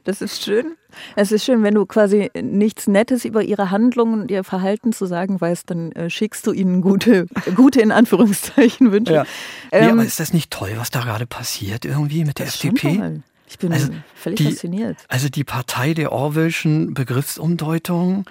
[0.03, 0.75] Das ist schön.
[1.15, 5.05] Es ist schön, wenn du quasi nichts Nettes über ihre Handlungen und ihr Verhalten zu
[5.05, 9.13] sagen weißt, dann äh, schickst du ihnen gute, gute in Anführungszeichen Wünsche.
[9.13, 9.25] Ja.
[9.71, 13.21] Ähm, ja, aber ist das nicht toll, was da gerade passiert irgendwie mit der FDP?
[13.47, 14.97] Ich bin also völlig die, fasziniert.
[15.09, 18.25] Also die Partei der Orwellschen Begriffsumdeutung,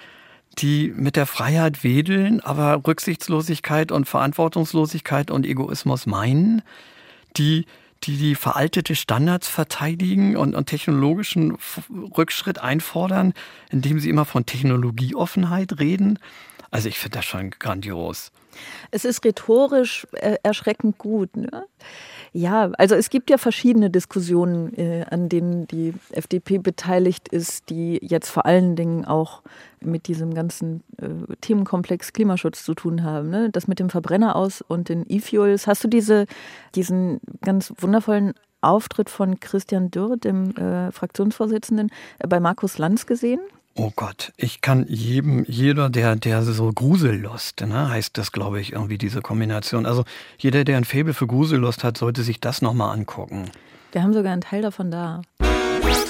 [0.57, 6.61] die mit der Freiheit wedeln, aber Rücksichtslosigkeit und Verantwortungslosigkeit und Egoismus meinen,
[7.37, 7.65] die
[8.03, 11.57] die die veraltete Standards verteidigen und, und technologischen
[12.15, 13.33] Rückschritt einfordern,
[13.69, 16.19] indem sie immer von Technologieoffenheit reden.
[16.71, 18.31] Also ich finde das schon grandios.
[18.91, 21.35] Es ist rhetorisch äh, erschreckend gut.
[21.35, 21.65] Ne?
[22.35, 27.99] Ja, also es gibt ja verschiedene Diskussionen, äh, an denen die FDP beteiligt ist, die
[28.01, 29.43] jetzt vor allen Dingen auch
[29.79, 31.09] mit diesem ganzen äh,
[31.41, 33.29] Themenkomplex Klimaschutz zu tun haben.
[33.29, 33.51] Ne?
[33.51, 35.67] Das mit dem Verbrenner aus und den E-Fuels.
[35.67, 36.25] Hast du diese,
[36.73, 43.41] diesen ganz wundervollen Auftritt von Christian Dürr, dem äh, Fraktionsvorsitzenden, äh, bei Markus Lanz gesehen?
[43.75, 48.73] Oh Gott, ich kann jedem, jeder, der, der so Grusellust, ne, heißt das, glaube ich,
[48.73, 49.87] irgendwie diese Kombination.
[49.87, 50.03] Also
[50.37, 53.49] jeder, der ein Faible für Grusellust hat, sollte sich das nochmal angucken.
[53.91, 55.21] Wir haben sogar einen Teil davon da.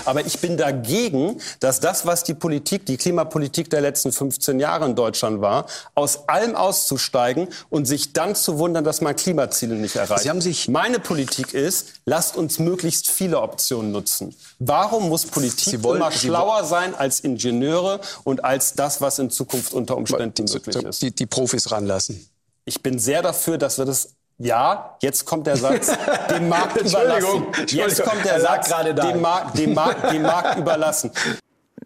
[0.05, 4.85] Aber ich bin dagegen, dass das, was die Politik, die Klimapolitik der letzten 15 Jahre
[4.85, 9.95] in Deutschland war, aus allem auszusteigen und sich dann zu wundern, dass man Klimaziele nicht
[9.95, 10.23] erreicht.
[10.23, 14.35] Sie haben sich Meine Politik ist, lasst uns möglichst viele Optionen nutzen.
[14.59, 19.73] Warum muss Politik wollen, immer schlauer sein als Ingenieure und als das, was in Zukunft
[19.73, 21.01] unter Umständen möglich ist?
[21.01, 22.27] Die, die Profis ranlassen.
[22.65, 24.09] Ich bin sehr dafür, dass wir das
[24.43, 25.95] ja, jetzt kommt der Satz,
[26.29, 27.45] dem Markt überlassen.
[27.67, 31.11] Jetzt kommt der Satz, dem Markt, dem, Markt, dem Markt überlassen.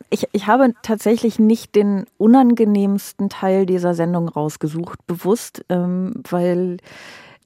[0.10, 6.78] Ich, ich habe tatsächlich nicht den unangenehmsten Teil dieser Sendung rausgesucht, bewusst, ähm, weil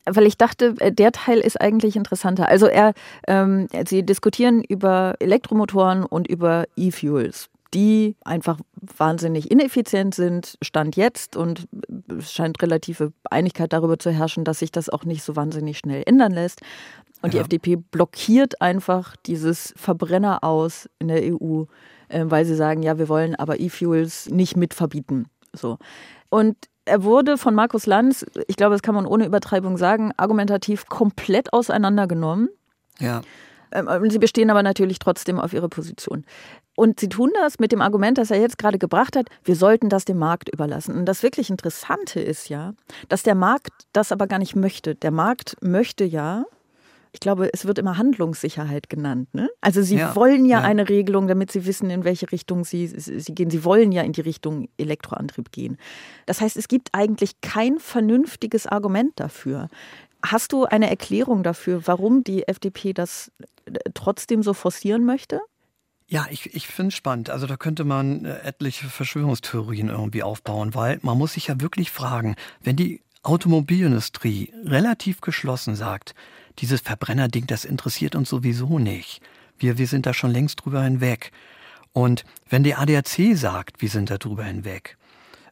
[0.06, 2.47] weil ich dachte, äh, der Teil ist eigentlich interessanter.
[2.47, 2.93] Also er,
[3.28, 8.60] ähm, sie diskutieren über Elektromotoren und über E-Fuels die einfach
[8.98, 11.36] wahnsinnig ineffizient sind, Stand jetzt.
[11.36, 11.68] Und
[12.18, 16.04] es scheint relative Einigkeit darüber zu herrschen, dass sich das auch nicht so wahnsinnig schnell
[16.06, 16.62] ändern lässt.
[17.22, 17.40] Und ja.
[17.40, 21.64] die FDP blockiert einfach dieses Verbrenner aus in der EU,
[22.10, 25.28] äh, weil sie sagen, ja, wir wollen aber E-Fuels nicht mit verbieten.
[25.54, 25.78] So.
[26.30, 30.88] Und er wurde von Markus Lanz, ich glaube, das kann man ohne Übertreibung sagen, argumentativ
[30.88, 32.50] komplett auseinandergenommen.
[33.00, 33.22] Ja.
[33.72, 36.26] Ähm, sie bestehen aber natürlich trotzdem auf ihre Position.
[36.82, 39.88] Und sie tun das mit dem Argument, das er jetzt gerade gebracht hat, wir sollten
[39.88, 40.96] das dem Markt überlassen.
[40.96, 42.74] Und das wirklich Interessante ist ja,
[43.08, 44.96] dass der Markt das aber gar nicht möchte.
[44.96, 46.44] Der Markt möchte ja,
[47.12, 49.32] ich glaube, es wird immer Handlungssicherheit genannt.
[49.36, 49.52] Ne?
[49.62, 52.88] Also sie ja, wollen ja, ja, eine Regelung, damit sie wissen, in welche Richtung sie,
[52.88, 53.52] sie gehen.
[53.52, 55.78] Sie wollen ja in die Richtung Elektroantrieb gehen.
[56.26, 59.67] Das heißt, es gibt eigentlich kein vernünftiges Argument dafür.
[60.26, 63.32] Hast du eine Erklärung dafür, warum die FDP das
[63.65, 65.41] äh, trotzdem so forcieren möchte?
[66.12, 67.30] Ja, ich, ich finde es spannend.
[67.30, 71.89] Also da könnte man äh, etliche Verschwörungstheorien irgendwie aufbauen, weil man muss sich ja wirklich
[71.89, 76.13] fragen, wenn die Automobilindustrie relativ geschlossen sagt,
[76.60, 79.21] dieses Verbrennerding, das interessiert uns sowieso nicht.
[79.58, 81.32] Wir, wir sind da schon längst drüber hinweg.
[81.93, 84.97] Und wenn die ADAC sagt, wir sind da drüber hinweg,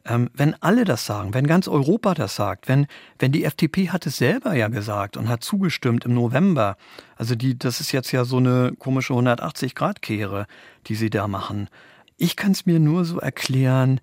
[0.04, 2.86] ähm, wenn alle das sagen, wenn ganz Europa das sagt, wenn,
[3.18, 6.76] wenn die FDP hat es selber ja gesagt und hat zugestimmt im November,
[7.16, 10.46] also die, das ist jetzt ja so eine komische 180-Grad-Kehre,
[10.86, 11.68] die sie da machen.
[12.16, 14.00] Ich kann es mir nur so erklären,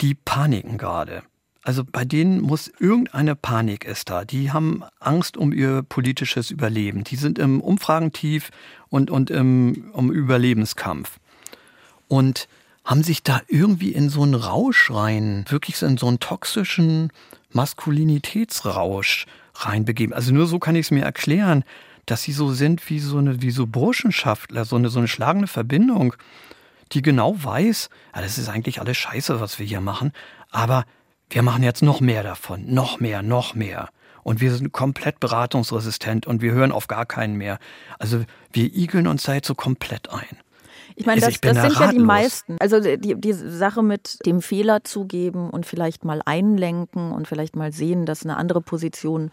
[0.00, 1.22] die paniken gerade.
[1.62, 4.24] Also bei denen muss irgendeine Panik ist da.
[4.24, 7.04] Die haben Angst um ihr politisches Überleben.
[7.04, 8.50] Die sind im Umfragentief
[8.90, 11.18] und, und im, im Überlebenskampf.
[12.06, 12.48] Und
[12.84, 17.10] haben sich da irgendwie in so einen Rausch rein, wirklich in so einen toxischen
[17.50, 20.14] Maskulinitätsrausch reinbegeben.
[20.14, 21.64] Also nur so kann ich es mir erklären,
[22.06, 25.48] dass sie so sind wie so eine, wie so Burschenschaftler, so eine, so eine schlagende
[25.48, 26.14] Verbindung,
[26.92, 30.12] die genau weiß, ja, das ist eigentlich alles scheiße, was wir hier machen,
[30.50, 30.84] aber
[31.30, 33.88] wir machen jetzt noch mehr davon, noch mehr, noch mehr.
[34.22, 37.58] Und wir sind komplett beratungsresistent und wir hören auf gar keinen mehr.
[37.98, 40.38] Also wir igeln uns da jetzt so komplett ein.
[40.96, 42.56] Ich meine, also das, das sind ja die meisten.
[42.60, 47.72] Also die, die Sache mit dem Fehler zugeben und vielleicht mal einlenken und vielleicht mal
[47.72, 49.30] sehen, dass eine andere Position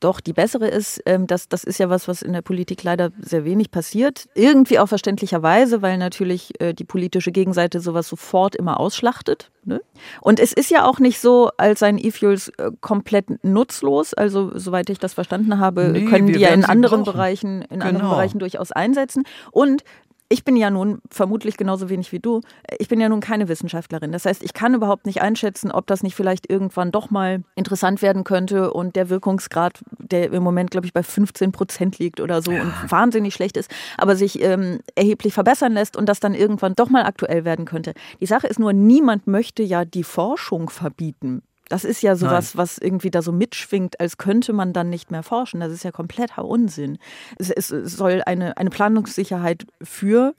[0.00, 3.10] doch die bessere ist, ähm, das, das ist ja was, was in der Politik leider
[3.20, 4.28] sehr wenig passiert.
[4.34, 9.50] Irgendwie auch verständlicherweise, weil natürlich äh, die politische Gegenseite sowas sofort immer ausschlachtet.
[9.64, 9.82] Ne?
[10.22, 14.14] Und es ist ja auch nicht so, als seien E-Fuels äh, komplett nutzlos.
[14.14, 17.12] Also, soweit ich das verstanden habe, nee, können die ja in anderen brauchen.
[17.12, 17.86] Bereichen, in genau.
[17.86, 19.24] anderen Bereichen durchaus einsetzen.
[19.52, 19.84] Und
[20.32, 22.40] ich bin ja nun vermutlich genauso wenig wie du.
[22.78, 24.12] Ich bin ja nun keine Wissenschaftlerin.
[24.12, 28.00] Das heißt, ich kann überhaupt nicht einschätzen, ob das nicht vielleicht irgendwann doch mal interessant
[28.00, 32.42] werden könnte und der Wirkungsgrad, der im Moment, glaube ich, bei 15 Prozent liegt oder
[32.42, 32.62] so ja.
[32.62, 36.90] und wahnsinnig schlecht ist, aber sich ähm, erheblich verbessern lässt und das dann irgendwann doch
[36.90, 37.92] mal aktuell werden könnte.
[38.20, 41.42] Die Sache ist nur, niemand möchte ja die Forschung verbieten.
[41.70, 42.62] Das ist ja sowas, Nein.
[42.62, 45.60] was irgendwie da so mitschwingt, als könnte man dann nicht mehr forschen.
[45.60, 46.98] Das ist ja kompletter Unsinn.
[47.38, 50.34] Es, es soll eine, eine Planungssicherheit für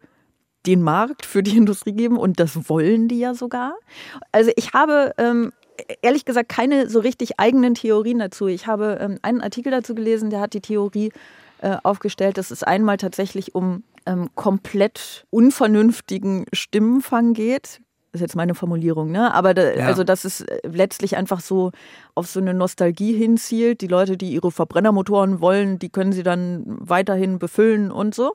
[0.65, 3.75] den Markt, für die Industrie geben und das wollen die ja sogar.
[4.33, 5.53] Also ich habe ähm,
[6.01, 8.47] ehrlich gesagt keine so richtig eigenen Theorien dazu.
[8.47, 11.13] Ich habe ähm, einen Artikel dazu gelesen, der hat die Theorie
[11.61, 17.79] äh, aufgestellt, dass es einmal tatsächlich um ähm, komplett unvernünftigen Stimmenfang geht
[18.13, 19.33] ist jetzt meine Formulierung, ne?
[19.33, 19.87] Aber da, ja.
[19.87, 21.71] also, dass es äh, letztlich einfach so
[22.15, 23.81] auf so eine Nostalgie hinzielt.
[23.81, 28.33] Die Leute, die ihre Verbrennermotoren wollen, die können sie dann weiterhin befüllen und so.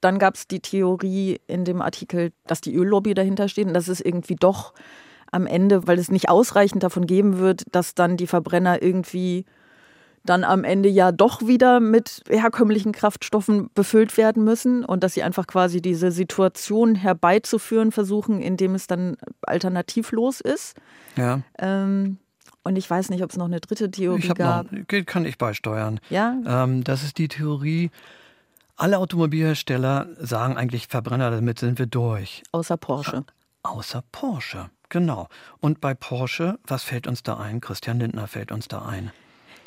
[0.00, 3.88] Dann gab es die Theorie in dem Artikel, dass die Öllobby dahinter steht und dass
[3.88, 4.74] es irgendwie doch
[5.32, 9.44] am Ende, weil es nicht ausreichend davon geben wird, dass dann die Verbrenner irgendwie
[10.26, 15.22] dann am Ende ja doch wieder mit herkömmlichen Kraftstoffen befüllt werden müssen und dass sie
[15.22, 20.76] einfach quasi diese Situation herbeizuführen versuchen, indem es dann alternativlos ist.
[21.16, 21.40] Ja.
[21.58, 22.18] Ähm,
[22.62, 24.72] und ich weiß nicht, ob es noch eine dritte Theorie ich gab.
[24.72, 26.00] Noch, kann ich beisteuern.
[26.10, 26.36] Ja.
[26.44, 27.90] Ähm, das ist die Theorie.
[28.76, 32.42] Alle Automobilhersteller sagen eigentlich Verbrenner, damit sind wir durch.
[32.52, 33.24] Außer Porsche.
[33.62, 35.28] Außer Porsche, genau.
[35.60, 37.60] Und bei Porsche, was fällt uns da ein?
[37.60, 39.12] Christian Lindner fällt uns da ein.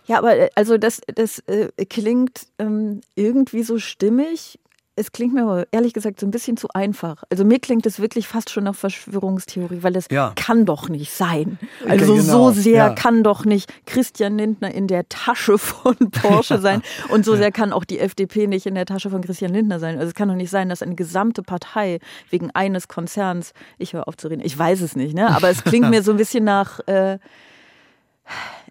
[0.10, 4.60] Ja, aber äh, also das, das äh, klingt ähm, irgendwie so stimmig.
[4.96, 7.24] Es klingt mir aber ehrlich gesagt so ein bisschen zu einfach.
[7.30, 10.34] Also mir klingt es wirklich fast schon nach Verschwörungstheorie, weil es ja.
[10.36, 11.58] kann doch nicht sein.
[11.88, 12.52] Also genau.
[12.52, 12.94] so sehr ja.
[12.96, 17.72] kann doch nicht Christian Lindner in der Tasche von Porsche sein und so sehr kann
[17.72, 19.96] auch die FDP nicht in der Tasche von Christian Lindner sein.
[19.96, 24.06] Also es kann doch nicht sein, dass eine gesamte Partei wegen eines Konzerns, ich höre
[24.08, 25.30] auf zu reden, ich weiß es nicht, ne?
[25.34, 26.80] aber es klingt mir so ein bisschen nach...
[26.88, 27.20] Äh,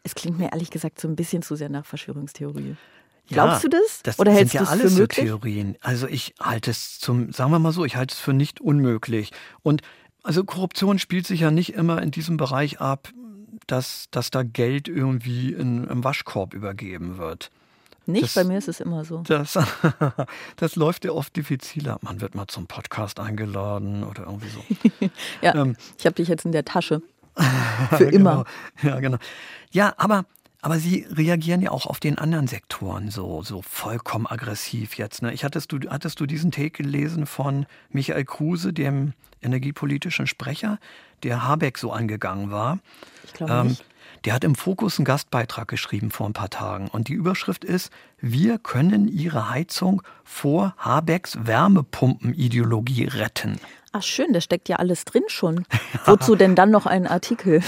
[0.02, 2.76] es klingt mir ehrlich gesagt so ein bisschen zu sehr nach Verschwörungstheorie.
[3.28, 4.02] Glaubst ja, du das?
[4.02, 5.28] das Oder hältst du es alles für möglich?
[5.28, 5.76] So Theorien.
[5.80, 9.32] Also ich halte es zum, sagen wir mal so, ich halte es für nicht unmöglich.
[9.62, 9.82] Und
[10.22, 13.10] also Korruption spielt sich ja nicht immer in diesem Bereich ab,
[13.66, 17.50] dass, dass da Geld irgendwie in, im Waschkorb übergeben wird.
[18.06, 19.22] Nicht, das, bei mir ist es immer so.
[19.26, 19.58] Das,
[20.56, 21.98] das läuft ja oft diffiziler.
[22.00, 25.10] Man wird mal zum Podcast eingeladen oder irgendwie so.
[25.42, 27.02] ja, ähm, ich habe dich jetzt in der Tasche.
[27.96, 28.44] Für immer.
[28.82, 28.94] genau.
[28.94, 29.18] Ja, genau.
[29.70, 30.24] Ja, aber,
[30.60, 35.22] aber sie reagieren ja auch auf den anderen Sektoren so, so vollkommen aggressiv jetzt.
[35.22, 35.32] Ne?
[35.32, 40.78] Ich hattest du, hattest du diesen Take gelesen von Michael Kruse, dem energiepolitischen Sprecher,
[41.22, 42.78] der Habeck so angegangen war?
[43.24, 43.84] Ich glaube ähm, nicht.
[44.24, 46.88] Der hat im Fokus einen Gastbeitrag geschrieben vor ein paar Tagen.
[46.88, 53.60] Und die Überschrift ist, wir können Ihre Heizung vor Habecks Wärmepumpenideologie retten.
[53.92, 55.64] Ach schön, da steckt ja alles drin schon.
[56.04, 57.62] Wozu denn dann noch ein Artikel?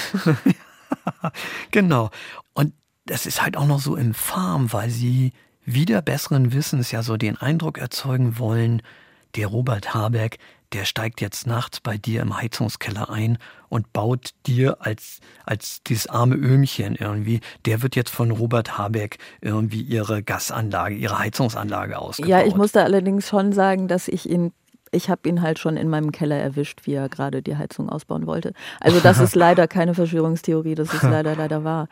[1.71, 2.11] genau.
[2.53, 2.73] Und
[3.07, 5.33] das ist halt auch noch so infam, weil sie
[5.65, 8.83] wieder besseren Wissens ja so den Eindruck erzeugen wollen,
[9.37, 10.39] der Robert Habeck,
[10.73, 16.07] der steigt jetzt nachts bei dir im Heizungskeller ein und baut dir als, als dieses
[16.09, 22.31] arme Öhmchen irgendwie, der wird jetzt von Robert Habeck irgendwie ihre Gasanlage, ihre Heizungsanlage ausgebaut.
[22.31, 24.53] Ja, ich muss da allerdings schon sagen, dass ich ihn
[24.93, 28.27] ich habe ihn halt schon in meinem Keller erwischt, wie er gerade die Heizung ausbauen
[28.27, 28.53] wollte.
[28.81, 31.89] Also das ist leider keine Verschwörungstheorie, das ist leider, leider wahr.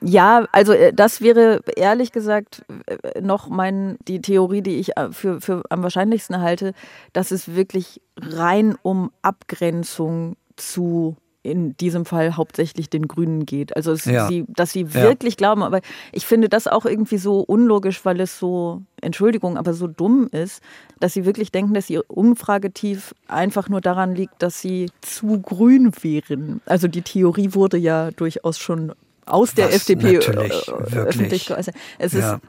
[0.00, 5.12] Ja, also äh, das wäre ehrlich gesagt äh, noch mein, die Theorie, die ich äh,
[5.12, 6.74] für, für am wahrscheinlichsten halte,
[7.12, 13.74] dass es wirklich rein um Abgrenzung zu in diesem Fall hauptsächlich den Grünen geht.
[13.76, 14.28] Also es, ja.
[14.28, 15.38] sie, dass sie wirklich ja.
[15.38, 15.80] glauben, aber
[16.12, 20.62] ich finde das auch irgendwie so unlogisch, weil es so, Entschuldigung, aber so dumm ist,
[21.00, 25.92] dass sie wirklich denken, dass ihr Umfragetief einfach nur daran liegt, dass sie zu grün
[26.00, 26.60] wären.
[26.66, 28.92] Also die Theorie wurde ja durchaus schon
[29.26, 31.74] aus der Was FDP äh, öffentlich geäußert.
[31.98, 32.34] Es ja.
[32.34, 32.42] ist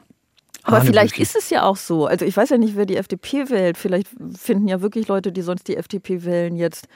[0.64, 2.06] aber vielleicht ist es ja auch so.
[2.06, 3.76] Also ich weiß ja nicht, wer die FDP wählt.
[3.76, 6.88] Vielleicht finden ja wirklich Leute, die sonst die FDP wählen, jetzt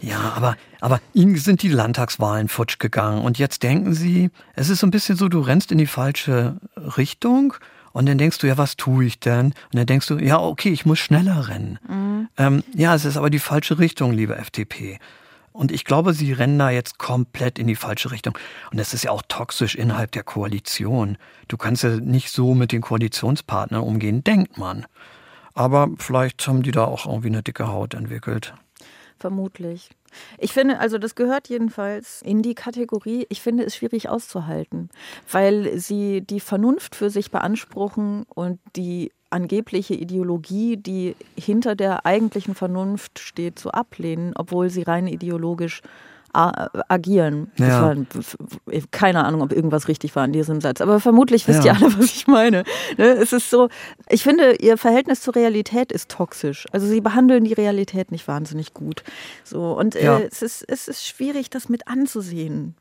[0.00, 4.80] ja, aber, aber Ihnen sind die Landtagswahlen futsch gegangen und jetzt denken Sie, es ist
[4.80, 6.56] so ein bisschen so, du rennst in die falsche
[6.96, 7.54] Richtung
[7.92, 9.46] und dann denkst du, ja, was tue ich denn?
[9.46, 11.78] Und dann denkst du, ja, okay, ich muss schneller rennen.
[11.88, 12.28] Mhm.
[12.36, 14.98] Ähm, ja, es ist aber die falsche Richtung, liebe FDP.
[15.50, 18.38] Und ich glaube, sie rennen da jetzt komplett in die falsche Richtung.
[18.70, 21.18] Und das ist ja auch toxisch innerhalb der Koalition.
[21.48, 24.86] Du kannst ja nicht so mit den Koalitionspartnern umgehen, denkt man.
[25.54, 28.54] Aber vielleicht haben die da auch irgendwie eine dicke Haut entwickelt.
[29.18, 29.90] Vermutlich.
[30.38, 34.90] Ich finde, also das gehört jedenfalls in die Kategorie, ich finde es schwierig auszuhalten,
[35.30, 42.54] weil sie die Vernunft für sich beanspruchen und die angebliche Ideologie, die hinter der eigentlichen
[42.54, 45.82] Vernunft steht, zu ablehnen, obwohl sie rein ideologisch
[46.32, 47.50] agieren.
[47.56, 47.82] Ja.
[47.82, 47.96] War,
[48.90, 51.72] keine Ahnung, ob irgendwas richtig war in diesem Satz, aber vermutlich wisst ja.
[51.72, 52.64] ihr alle, was ich meine.
[52.96, 53.68] Ne, es ist so,
[54.08, 56.66] ich finde, ihr Verhältnis zur Realität ist toxisch.
[56.72, 59.02] Also sie behandeln die Realität nicht wahnsinnig gut.
[59.44, 60.18] So und äh, ja.
[60.18, 62.74] es, ist, es ist schwierig, das mit anzusehen.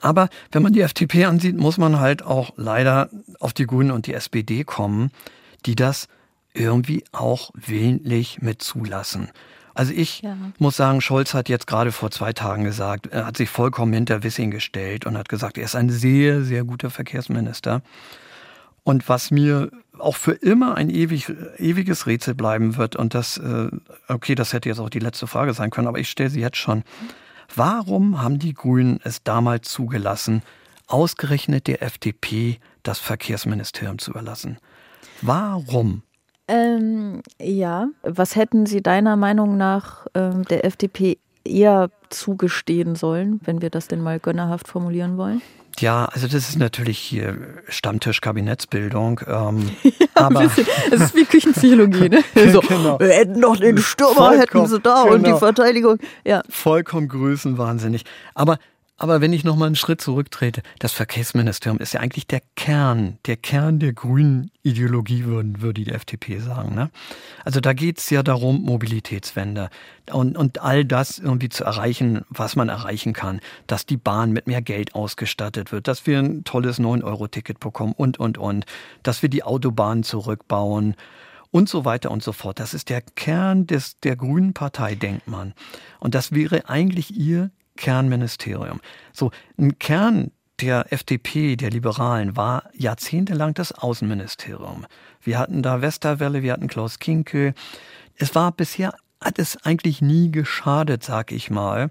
[0.00, 4.06] Aber wenn man die FDP ansieht, muss man halt auch leider auf die Grünen und
[4.06, 5.10] die SPD kommen,
[5.66, 6.08] die das
[6.54, 9.30] irgendwie auch willentlich mit zulassen.
[9.80, 10.36] Also ich ja.
[10.58, 14.22] muss sagen, Scholz hat jetzt gerade vor zwei Tagen gesagt, er hat sich vollkommen hinter
[14.22, 17.80] Wissing gestellt und hat gesagt, er ist ein sehr, sehr guter Verkehrsminister.
[18.84, 23.70] Und was mir auch für immer ein ewig, ewiges Rätsel bleiben wird, und das, äh,
[24.08, 26.58] okay, das hätte jetzt auch die letzte Frage sein können, aber ich stelle sie jetzt
[26.58, 26.84] schon.
[27.56, 30.42] Warum haben die Grünen es damals zugelassen,
[30.88, 34.58] ausgerechnet der FDP das Verkehrsministerium zu überlassen?
[35.22, 36.02] Warum?
[36.50, 37.88] Ähm, ja.
[38.02, 43.86] Was hätten Sie deiner Meinung nach ähm, der FDP eher zugestehen sollen, wenn wir das
[43.86, 45.40] denn mal gönnerhaft formulieren wollen?
[45.78, 47.36] Ja, also das ist natürlich hier
[47.68, 49.20] Stammtisch-Kabinettsbildung.
[49.26, 52.24] Ähm, ja, aber es ist wie Küchenpsychologie, ne?
[52.52, 52.98] So, genau.
[52.98, 55.14] Wir hätten noch den Stürmer, Vollkommen, hätten sie da genau.
[55.14, 55.38] und die genau.
[55.38, 55.98] Verteidigung.
[56.24, 56.42] Ja.
[56.50, 58.04] Vollkommen größenwahnsinnig.
[58.34, 58.58] Aber
[59.00, 63.38] aber wenn ich nochmal einen Schritt zurücktrete, das Verkehrsministerium ist ja eigentlich der Kern, der
[63.38, 66.74] Kern der grünen Ideologie, würden, würde die FDP sagen.
[66.74, 66.90] Ne?
[67.42, 69.70] Also da geht es ja darum, Mobilitätswende
[70.12, 73.40] und, und all das irgendwie zu erreichen, was man erreichen kann.
[73.66, 78.20] Dass die Bahn mit mehr Geld ausgestattet wird, dass wir ein tolles 9-Euro-Ticket bekommen und,
[78.20, 78.66] und, und.
[79.02, 80.94] Dass wir die Autobahnen zurückbauen
[81.50, 82.60] und so weiter und so fort.
[82.60, 85.54] Das ist der Kern des, der Grünen Partei, denkt man.
[86.00, 88.80] Und das wäre eigentlich ihr Kernministerium.
[89.12, 94.86] So, ein Kern der FDP, der Liberalen, war jahrzehntelang das Außenministerium.
[95.22, 97.54] Wir hatten da Westerwelle, wir hatten Klaus Kinkel.
[98.16, 101.90] Es war bisher, hat es eigentlich nie geschadet, sag ich mal,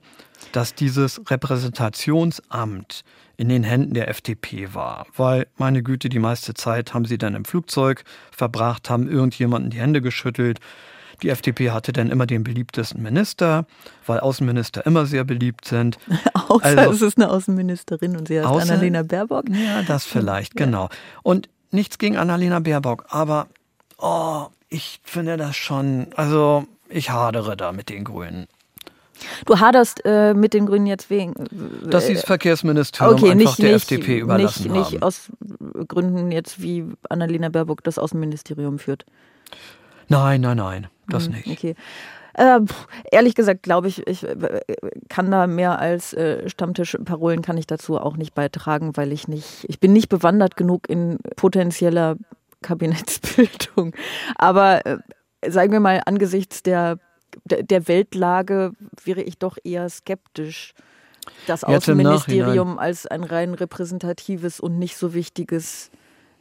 [0.52, 3.04] dass dieses Repräsentationsamt
[3.38, 5.08] in den Händen der FDP war.
[5.16, 9.80] Weil, meine Güte, die meiste Zeit haben sie dann im Flugzeug verbracht, haben irgendjemanden die
[9.80, 10.60] Hände geschüttelt
[11.22, 13.66] die FDP hatte dann immer den beliebtesten Minister,
[14.06, 15.98] weil Außenminister immer sehr beliebt sind.
[16.34, 19.50] Außer also, es ist eine Außenministerin und sie heißt außer, Annalena Baerbock.
[19.50, 20.66] Ja, das vielleicht, ja.
[20.66, 20.90] genau.
[21.24, 23.48] Und nichts gegen Annalena Baerbock, aber
[23.98, 28.48] oh, ich finde das schon, also ich hadere da mit den Grünen.
[29.46, 31.34] Du haderst äh, mit den Grünen jetzt wegen.
[31.34, 34.92] Äh, Dass sie das Verkehrsministerium okay, einfach nicht, der nicht, FDP überlassen nicht, haben.
[34.92, 35.30] Nicht aus
[35.88, 39.06] Gründen jetzt, wie Annalena Baerbock das Außenministerium führt.
[40.10, 41.48] Nein, nein, nein, das hm, nicht.
[41.48, 41.76] Okay.
[42.34, 42.62] Äh,
[43.12, 44.62] ehrlich gesagt, glaube ich, ich äh,
[45.10, 49.66] kann da mehr als äh, Stammtischparolen kann ich dazu auch nicht beitragen, weil ich nicht,
[49.68, 52.16] ich bin nicht bewandert genug in potenzieller
[52.62, 53.94] Kabinettsbildung.
[54.36, 54.98] Aber äh,
[55.48, 57.00] sagen wir mal, angesichts der,
[57.46, 58.72] der Weltlage
[59.04, 60.74] wäre ich doch eher skeptisch,
[61.48, 65.92] das Außenministerium als ein rein repräsentatives und nicht so wichtiges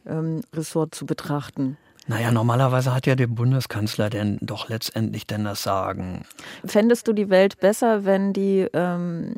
[0.05, 1.77] ähm, Ressort zu betrachten.
[2.09, 6.25] Naja, normalerweise hat ja der Bundeskanzler denn doch letztendlich denn das Sagen.
[6.65, 9.35] Fändest du die Welt besser, wenn die, ähm,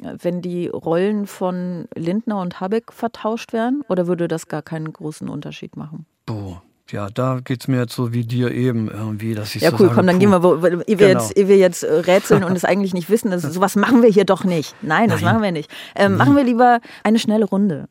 [0.00, 3.82] wenn die Rollen von Lindner und Habeck vertauscht wären?
[3.88, 6.06] Oder würde das gar keinen großen Unterschied machen?
[6.24, 6.62] Boah.
[6.92, 9.76] Ja, da geht es mir jetzt so wie dir eben irgendwie, dass ich Ja, so
[9.78, 10.20] cool, sage, komm, dann puh.
[10.20, 11.20] gehen wir, wo, ehe wir, Genau.
[11.20, 14.10] jetzt, ehe wir jetzt äh, rätseln und es eigentlich nicht wissen, das, sowas machen wir
[14.10, 14.76] hier doch nicht.
[14.80, 15.32] Nein, das Nein.
[15.34, 15.68] machen wir nicht.
[15.96, 17.88] Ähm, machen wir lieber eine schnelle Runde.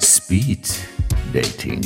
[0.00, 0.68] Speed
[1.32, 1.80] Dating.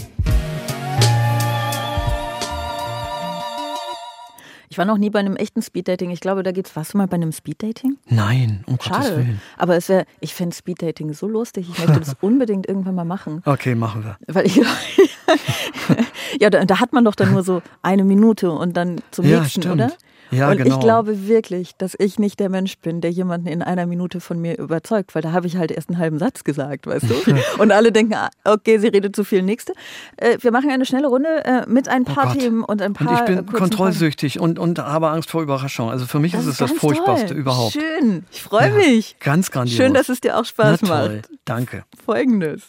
[4.68, 6.11] Ich war noch nie bei einem echten Speeddating.
[6.11, 6.74] Ich glaube, da geht's.
[6.76, 7.99] Warst du mal bei einem Speeddating?
[8.09, 9.16] Nein, um Gottes Schade.
[9.18, 9.40] Willen.
[9.59, 11.68] Aber es wäre, ich fände Speeddating so lustig.
[11.70, 13.43] Ich möchte das unbedingt irgendwann mal machen.
[13.45, 14.16] Okay, machen wir.
[14.28, 14.57] Weil ich,
[16.40, 19.40] ja, da, da hat man doch dann nur so eine Minute und dann zum Ja,
[19.40, 19.74] nächsten, stimmt.
[19.74, 19.93] oder?
[20.33, 20.74] Ja, und genau.
[20.76, 24.41] ich glaube wirklich, dass ich nicht der Mensch bin, der jemanden in einer Minute von
[24.41, 27.14] mir überzeugt, weil da habe ich halt erst einen halben Satz gesagt, weißt du?
[27.62, 29.43] Und alle denken, ah, okay, sie redet zu viel.
[29.43, 29.72] Nächste.
[30.16, 32.39] Äh, wir machen eine schnelle Runde äh, mit ein paar Oh.
[32.39, 33.53] Themen und ein Und paar ich äh, bin Fragen.
[33.59, 35.91] kontrollsüchtig und, und habe Angst vor Überraschung.
[35.91, 37.37] Also für mich ist es das Furchtbarste toll.
[37.37, 37.72] überhaupt.
[37.72, 39.16] Schön, ich freue Ja, mich.
[39.20, 39.76] Ganz grandios.
[39.76, 41.28] Schön, dass es dir auch Spaß Na macht.
[41.45, 41.85] danke.
[42.05, 42.62] Folgendes.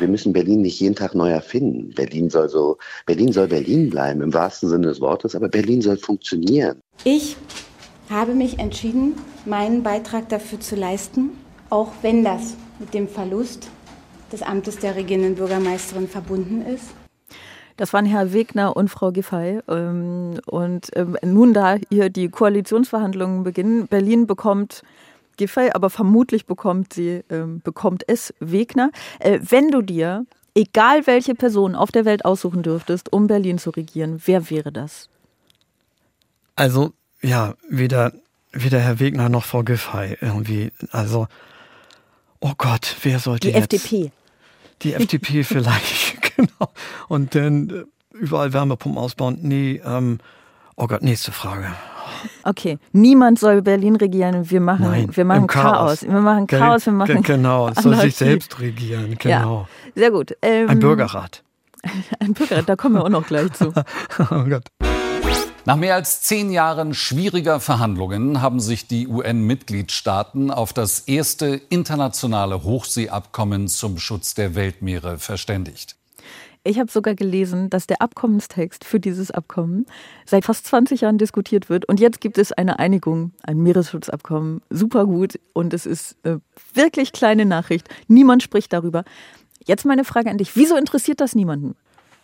[0.00, 1.92] Wir müssen Berlin nicht jeden Tag neu erfinden.
[1.94, 5.98] Berlin soll so, Berlin soll Berlin bleiben, im wahrsten Sinne des Wortes, aber Berlin soll
[5.98, 6.80] funktionieren.
[7.04, 7.36] Ich
[8.08, 11.30] habe mich entschieden, meinen Beitrag dafür zu leisten,
[11.68, 13.68] auch wenn das mit dem Verlust
[14.32, 16.86] des Amtes der regierenden Bürgermeisterin verbunden ist.
[17.76, 19.60] Das waren Herr Wegner und Frau Giffey.
[19.68, 24.82] Ähm, Und ähm, nun, da hier die Koalitionsverhandlungen beginnen, Berlin bekommt
[25.40, 28.90] Giffey, aber vermutlich bekommt sie, ähm, bekommt es Wegner.
[29.20, 33.70] Äh, Wenn du dir, egal welche Person auf der Welt aussuchen dürftest, um Berlin zu
[33.70, 35.08] regieren, wer wäre das?
[36.56, 38.12] Also, ja, weder,
[38.52, 40.72] weder Herr Wegner noch Frau Giffey irgendwie.
[40.90, 41.26] Also,
[42.40, 43.72] oh Gott, wer sollte Die jetzt?
[43.72, 44.12] FDP.
[44.82, 46.70] Die FDP vielleicht, genau.
[47.08, 49.38] Und dann äh, überall Wärmepumpen ausbauen.
[49.40, 50.18] Nee, ähm,
[50.76, 51.74] oh Gott, nächste Frage.
[52.44, 54.50] Okay, niemand soll Berlin regieren.
[54.50, 56.02] Wir machen, Nein, wir machen im Chaos.
[56.02, 59.66] Wir machen Chaos, wir machen ge- Genau, es soll sich selbst regieren, genau.
[59.66, 60.36] Ja, sehr gut.
[60.42, 61.42] Ähm, Ein Bürgerrat.
[62.20, 63.72] Ein Bürgerrat, da kommen wir auch noch gleich zu.
[64.18, 64.64] Oh Gott.
[65.66, 72.62] Nach mehr als zehn Jahren schwieriger Verhandlungen haben sich die UN-Mitgliedstaaten auf das erste internationale
[72.64, 75.96] Hochseeabkommen zum Schutz der Weltmeere verständigt.
[76.62, 79.86] Ich habe sogar gelesen, dass der Abkommenstext für dieses Abkommen
[80.26, 81.86] seit fast 20 Jahren diskutiert wird.
[81.86, 84.60] Und jetzt gibt es eine Einigung, ein Meeresschutzabkommen.
[84.68, 85.40] Super gut.
[85.54, 86.36] Und es ist äh,
[86.74, 87.88] wirklich kleine Nachricht.
[88.08, 89.04] Niemand spricht darüber.
[89.64, 90.54] Jetzt meine Frage an dich.
[90.54, 91.76] Wieso interessiert das niemanden?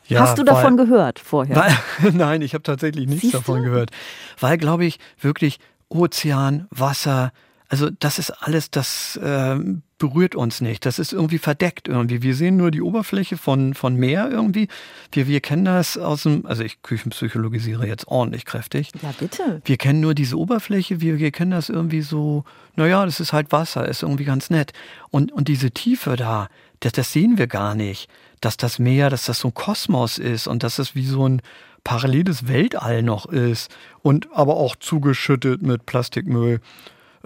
[0.07, 1.57] Ja, Hast du davon weil- gehört vorher?
[1.57, 3.70] Weil, nein, ich habe tatsächlich nichts Siehst davon du?
[3.70, 3.91] gehört.
[4.39, 5.59] Weil, glaube ich, wirklich
[5.89, 7.32] Ozean, Wasser,
[7.68, 10.84] also das ist alles, das ähm, berührt uns nicht.
[10.84, 12.22] Das ist irgendwie verdeckt irgendwie.
[12.22, 14.68] Wir sehen nur die Oberfläche von, von Meer irgendwie.
[15.12, 18.90] Wir, wir kennen das aus dem, also ich küchenpsychologisiere jetzt ordentlich kräftig.
[19.03, 19.62] Ja, bitte.
[19.64, 22.44] Wir kennen nur diese Oberfläche, wir, wir kennen das irgendwie so,
[22.74, 24.72] naja, das ist halt Wasser, ist irgendwie ganz nett.
[25.11, 26.49] Und, und diese Tiefe da,
[26.80, 28.09] das, das sehen wir gar nicht.
[28.42, 31.40] Dass das Meer, dass das so ein Kosmos ist und dass das wie so ein
[31.84, 36.61] paralleles Weltall noch ist und aber auch zugeschüttet mit Plastikmüll.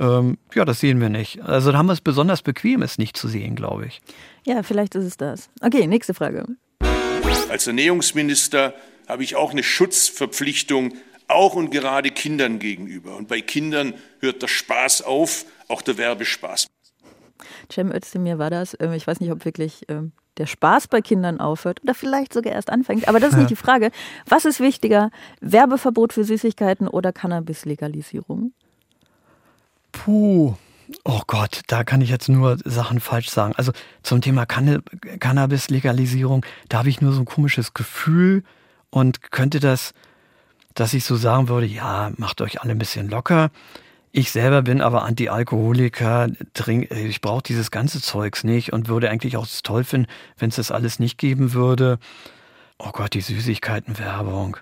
[0.01, 1.43] Ähm, ja, das sehen wir nicht.
[1.43, 4.01] Also da haben wir es besonders bequem, es nicht zu sehen, glaube ich.
[4.47, 5.51] Ja, vielleicht ist es das.
[5.61, 6.47] Okay, nächste Frage.
[7.51, 8.73] Als Ernährungsminister
[9.07, 10.95] habe ich auch eine Schutzverpflichtung,
[11.29, 13.17] auch und gerade Kindern gegenüber.
[13.17, 16.67] Und bei Kindern hört der Spaß auf, auch der Werbespaß.
[17.71, 18.77] Cem Özdemir war das.
[18.81, 22.53] Ähm, Ich weiß nicht, ob wirklich ähm, der Spaß bei Kindern aufhört oder vielleicht sogar
[22.55, 23.07] erst anfängt.
[23.07, 23.91] Aber das ist nicht die Frage.
[24.27, 25.11] Was ist wichtiger?
[25.41, 28.53] Werbeverbot für Süßigkeiten oder Cannabis-Legalisierung?
[29.93, 30.55] Puh.
[31.05, 33.55] Oh Gott, da kann ich jetzt nur Sachen falsch sagen.
[33.57, 33.73] Also
[34.03, 34.81] zum Thema Canna
[35.21, 38.43] Cannabis-Legalisierung, da habe ich nur so ein komisches Gefühl
[38.91, 39.95] und könnte das,
[40.75, 43.51] dass ich so sagen würde, ja, macht euch alle ein bisschen locker.
[44.13, 46.29] Ich selber bin aber Anti-Alkoholiker,
[46.91, 50.57] ich brauche dieses ganze Zeugs nicht und würde eigentlich auch es toll finden, wenn es
[50.57, 52.01] das alles nicht geben würde.
[52.79, 54.57] Oh Gott, die Süßigkeitenwerbung.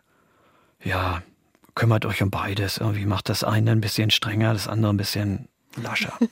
[0.85, 1.23] Ja,
[1.79, 2.79] kümmert euch um beides.
[2.79, 5.48] Irgendwie macht das eine ein bisschen strenger, das andere ein bisschen
[5.83, 6.13] lascher.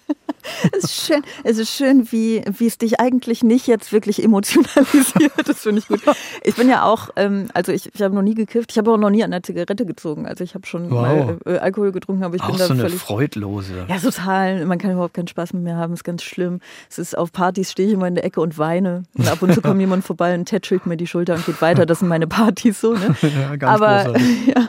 [0.73, 5.33] Es ist schön, es ist schön wie, wie es dich eigentlich nicht jetzt wirklich emotionalisiert.
[5.45, 6.01] Das finde ich gut.
[6.45, 8.97] Ich bin ja auch, ähm, also ich, ich habe noch nie gekifft, ich habe auch
[8.97, 10.25] noch nie an der Zigarette gezogen.
[10.25, 11.01] Also ich habe schon Wow.
[11.03, 13.01] mal äh, Alkohol getrunken, aber ich auch bin da so eine völlig.
[13.01, 13.87] freudlose.
[13.89, 14.65] Ja, total.
[14.67, 15.95] Man kann überhaupt keinen Spaß mit mir haben.
[15.95, 16.61] ist ganz schlimm.
[16.89, 19.03] Es ist auf Partys stehe ich immer in der Ecke und weine.
[19.19, 21.87] Und ab und zu kommt jemand vorbei und tätschelt mir die Schulter und geht weiter.
[21.87, 22.93] Das sind meine Partys so.
[22.95, 23.17] Ne?
[23.37, 24.15] Ja, ganz aber,
[24.47, 24.69] ja,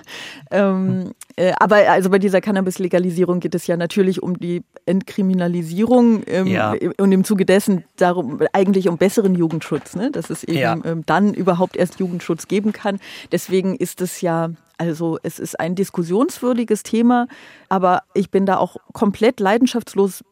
[0.49, 6.47] ähm, äh, aber also bei dieser Cannabis-Legalisierung geht es ja natürlich um die Entkriminalisierung ähm,
[6.47, 6.73] Ja.
[6.97, 10.11] und im Zuge dessen darum eigentlich um besseren Jugendschutz, ne?
[10.11, 10.77] dass es eben Ja.
[10.85, 12.99] ähm, dann überhaupt erst Jugendschutz geben kann.
[13.31, 17.27] Deswegen ist es ja, also es ist ein diskussionswürdiges Thema,
[17.69, 20.23] aber ich bin da auch komplett leidenschaftslos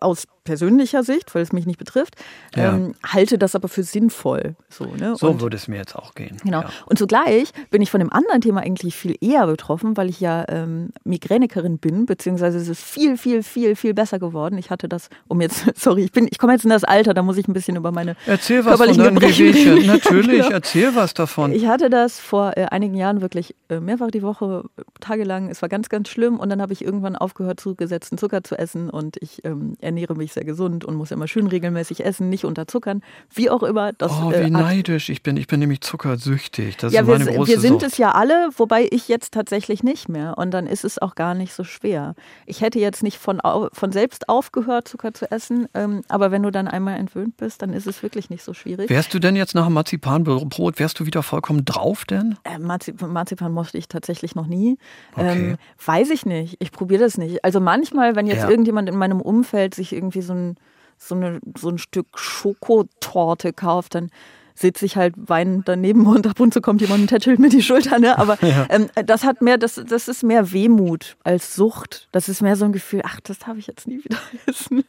[0.00, 2.16] aus persönlicher Sicht, weil es mich nicht betrifft,
[2.56, 2.74] Ja.
[2.74, 4.56] ähm, halte das aber für sinnvoll.
[4.68, 5.14] So, ne?
[5.16, 6.36] So würde es mir jetzt auch gehen.
[6.42, 6.62] Genau.
[6.62, 6.70] Ja.
[6.86, 10.44] Und zugleich bin ich von dem anderen Thema eigentlich viel eher betroffen, weil ich ja
[10.48, 14.58] ähm, Migränikerin bin, beziehungsweise es ist viel, viel, viel, viel besser geworden.
[14.58, 17.22] Ich hatte das, um jetzt, sorry, ich bin, ich komme jetzt in das Alter, da
[17.22, 19.86] muss ich ein bisschen über meine Erzähl was von körperlichen deinen Gebrechen.
[19.86, 20.50] Natürlich, Genau.
[20.54, 21.52] erzähl was davon.
[21.52, 25.50] Ich hatte das vor äh, einigen Jahren wirklich äh, mehrfach die Woche, äh, tagelang.
[25.50, 26.40] Es war ganz, ganz schlimm.
[26.40, 28.90] Und dann habe ich irgendwann aufgehört, zugesetzten Zucker zu essen.
[28.90, 33.02] Und ich ähm, ernähre mich sehr gesund und muss immer schön regelmäßig essen, nicht unterzuckern.
[33.34, 33.92] Wie auch immer.
[33.92, 35.36] Das, Oh, äh, wie hat- neidisch ich bin.
[35.36, 36.76] Ich bin nämlich zuckersüchtig.
[36.76, 37.92] Das ja, ist wir, meine s- große wir sind Sucht.
[37.92, 40.36] es ja alle, wobei ich jetzt tatsächlich nicht mehr.
[40.38, 42.14] Und dann ist es auch gar nicht so schwer.
[42.46, 43.40] Ich hätte jetzt nicht von,
[43.72, 45.66] von selbst aufgehört, Zucker zu essen.
[45.74, 48.90] Ähm, aber wenn du dann einmal entwöhnt bist, dann ist es wirklich nicht so schwierig.
[48.90, 52.36] Wärst du denn jetzt nach dem Marzipanbrot, wärst du wieder vollkommen drauf denn?
[52.44, 54.78] Äh, Marzip Marzipan mochte ich tatsächlich noch nie.
[55.14, 55.50] Okay.
[55.52, 56.56] Ähm, weiß ich nicht.
[56.60, 57.44] Ich probiere das nicht.
[57.44, 58.50] Also manchmal, wenn jetzt Ja.
[58.50, 59.31] irgendjemand in meinem Umfeld
[59.74, 60.56] sich irgendwie so ein,
[60.98, 64.10] so eine, so ein Stück Schokotorte kauft, dann
[64.54, 67.62] sitze ich halt weinend daneben und ab und zu kommt jemand und tätschelt mir die
[67.62, 67.98] Schulter.
[67.98, 68.18] Ne?
[68.18, 68.66] Aber Ja.
[68.70, 72.08] ähm, das hat mehr, das, das ist mehr Wehmut als Sucht.
[72.12, 74.84] Das ist mehr so ein Gefühl, ach, das darf ich jetzt nie wieder essen.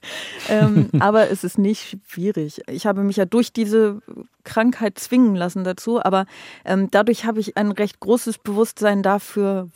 [0.49, 2.61] ähm, aber es ist nicht schwierig.
[2.67, 4.01] Ich habe mich ja durch diese
[4.43, 6.25] Krankheit zwingen lassen dazu, aber
[6.65, 9.69] ähm, dadurch habe ich ein recht großes Bewusstsein dafür,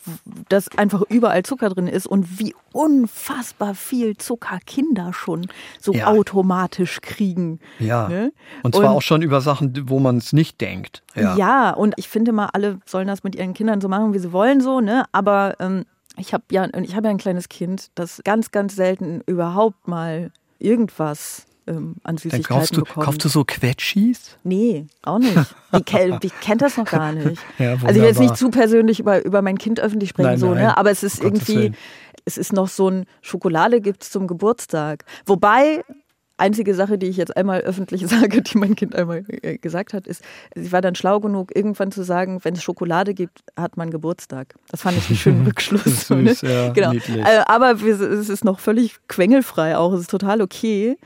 [0.50, 5.46] dass einfach überall Zucker drin ist und wie unfassbar viel Zucker Kinder schon
[5.80, 6.08] so Ja.
[6.08, 7.60] automatisch kriegen.
[7.78, 8.08] Ja.
[8.08, 8.32] Ne?
[8.62, 11.02] Und zwar auch schon über Sachen, wo man es nicht denkt.
[11.14, 11.36] Ja.
[11.36, 11.70] Ja.
[11.70, 14.60] und ich finde mal, alle sollen das mit ihren Kindern so machen, wie sie wollen,
[14.60, 15.04] so, ne?
[15.12, 15.84] Aber ähm,
[16.16, 20.30] ich habe ja, ich habe ja ein kleines Kind, das ganz, ganz selten überhaupt mal
[20.58, 23.04] irgendwas ähm, an Dann Süßigkeiten kaufst du, bekommt.
[23.04, 24.38] kaufst du so Quetschis?
[24.42, 25.54] Nee, auch nicht.
[25.74, 27.40] Die, ke die kennt das noch gar nicht.
[27.58, 30.38] Ja, also ich will jetzt nicht zu persönlich über, über mein Kind öffentlich sprechen, Nein,
[30.38, 30.76] so, nein, ne?
[30.76, 31.72] aber es ist um irgendwie,
[32.24, 35.04] es ist noch so ein Schokolade gibt's zum Geburtstag.
[35.26, 35.84] Wobei,
[36.38, 40.06] einzige Sache, die ich jetzt einmal öffentlich sage, die mein Kind einmal äh, gesagt hat,
[40.06, 40.22] ist,
[40.54, 44.54] sie war dann schlau genug, irgendwann zu sagen, wenn es Schokolade gibt, hat man Geburtstag.
[44.70, 46.06] Das fand ich einen schönen Rückschluss.
[46.08, 46.34] so, ne?
[46.34, 46.92] Süß, ja, genau.
[46.92, 47.18] niedlich.
[47.18, 50.96] Äh, aber es ist noch völlig quengelfrei auch, es ist total okay.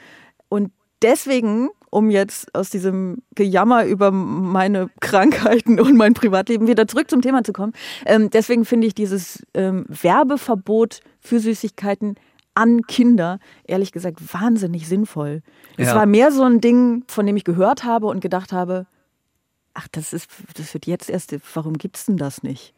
[0.49, 0.71] Und
[1.03, 7.23] deswegen, um jetzt aus diesem Gejammer über meine Krankheiten und mein Privatleben wieder zurück zum
[7.23, 7.73] Thema zu kommen,
[8.07, 12.17] ähm, deswegen finde ich dieses ähm, Werbeverbot für Süßigkeiten
[12.55, 15.43] an Kinder, ehrlich gesagt, wahnsinnig sinnvoll.
[15.77, 15.95] Es Ja.
[15.95, 18.87] war mehr so ein Ding, von dem ich gehört habe und gedacht habe,
[19.75, 22.75] ach, das ist, das wird jetzt erst, warum gibt's denn das nicht?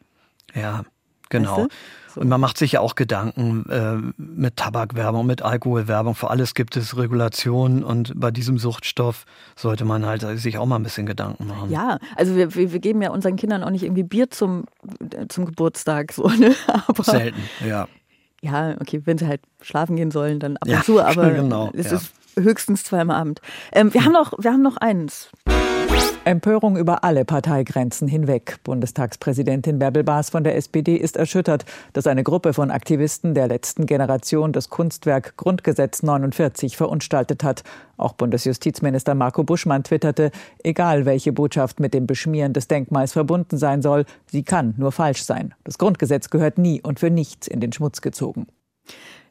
[0.53, 0.85] Ja,
[1.29, 1.63] genau.
[1.63, 6.15] Weißt Und man macht sich ja auch Gedanken äh, mit Tabakwerbung, mit Alkoholwerbung.
[6.15, 9.25] Für alles gibt es Regulationen und bei diesem Suchtstoff
[9.57, 11.69] sollte man halt sich auch mal ein bisschen Gedanken machen.
[11.69, 14.63] Ja, also wir, wir, geben ja unseren Kindern auch nicht irgendwie Bier zum,
[15.27, 16.55] zum Geburtstag, so, ne?
[16.87, 17.89] Aber, Selten, ja.
[18.45, 21.71] Ja, okay, wenn sie halt schlafen gehen sollen, dann ab Ja, und zu, aber genau,
[21.73, 21.97] es ja.
[21.97, 23.41] ist höchstens zweimal Abend.
[23.71, 25.31] Ähm, wir, haben noch, wir haben noch eins.
[26.25, 28.57] Empörung über alle Parteigrenzen hinweg.
[28.63, 33.85] Bundestagspräsidentin Bärbel Baas von der SPD ist erschüttert, dass eine Gruppe von Aktivisten der letzten
[33.85, 37.63] Generation das Kunstwerk Grundgesetz 49 verunstaltet hat.
[37.97, 40.31] Auch Bundesjustizminister Marco Buschmann twitterte,
[40.63, 45.23] egal welche Botschaft mit dem Beschmieren des Denkmals verbunden sein soll, sie kann nur falsch
[45.23, 45.53] sein.
[45.63, 48.47] Das Grundgesetz gehört nie und für nichts in den Schmutz gezogen.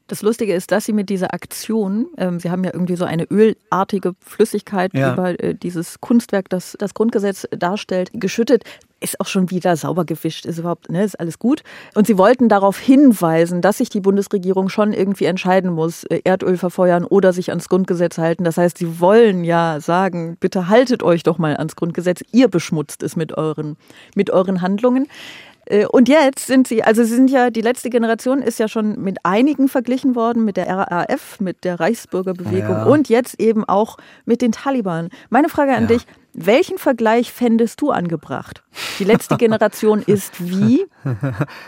[0.07, 3.25] Das Lustige ist, dass sie mit dieser Aktion, ähm, sie haben ja irgendwie so eine
[3.31, 5.15] ölartige Flüssigkeit Ja.
[5.15, 8.65] über äh, dieses Kunstwerk, das das Grundgesetz darstellt, geschüttet.
[9.01, 11.63] Ist auch schon wieder sauber gewischt, ist überhaupt, ne, ist alles gut.
[11.95, 16.59] Und sie wollten darauf hinweisen, dass sich die Bundesregierung schon irgendwie entscheiden muss, äh, Erdöl
[16.59, 18.45] verfeuern oder sich ans Grundgesetz halten.
[18.45, 22.23] Das heißt, sie wollen ja sagen, bitte haltet euch doch mal ans Grundgesetz.
[22.31, 23.77] Ihr beschmutzt es mit euren,
[24.15, 25.07] mit euren Handlungen.
[25.67, 29.01] Äh, Und jetzt sind sie, also sie sind ja, die letzte Generation ist ja schon
[29.01, 32.85] mit einigen verglichen worden, mit der RAF, mit der Reichsbürgerbewegung Ja.
[32.85, 35.09] und jetzt eben auch mit den Taliban.
[35.31, 35.89] Meine Frage an Ja.
[35.89, 36.07] dich,
[36.37, 38.65] welchen Vergleich fändest du angebracht?
[38.99, 40.85] Die letzte Generation ist wie?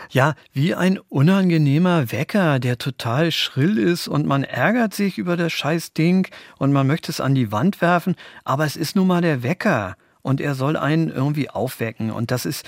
[0.09, 5.53] Ja, wie ein unangenehmer Wecker, der total schrill ist und man ärgert sich über das
[5.53, 6.27] scheiß Ding
[6.57, 9.95] und man möchte es an die Wand werfen, aber es ist nun mal der Wecker
[10.21, 12.65] und er soll einen irgendwie aufwecken und das ist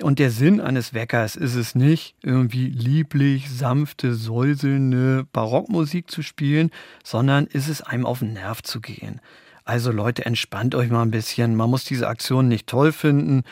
[0.00, 6.70] und der Sinn eines Weckers ist es nicht, irgendwie lieblich, sanfte, säuselnde Barockmusik zu spielen,
[7.04, 9.20] sondern ist es einem auf den Nerv zu gehen.
[9.64, 11.54] Also Leute, entspannt euch mal ein bisschen.
[11.54, 13.44] Man muss diese Aktion nicht toll finden,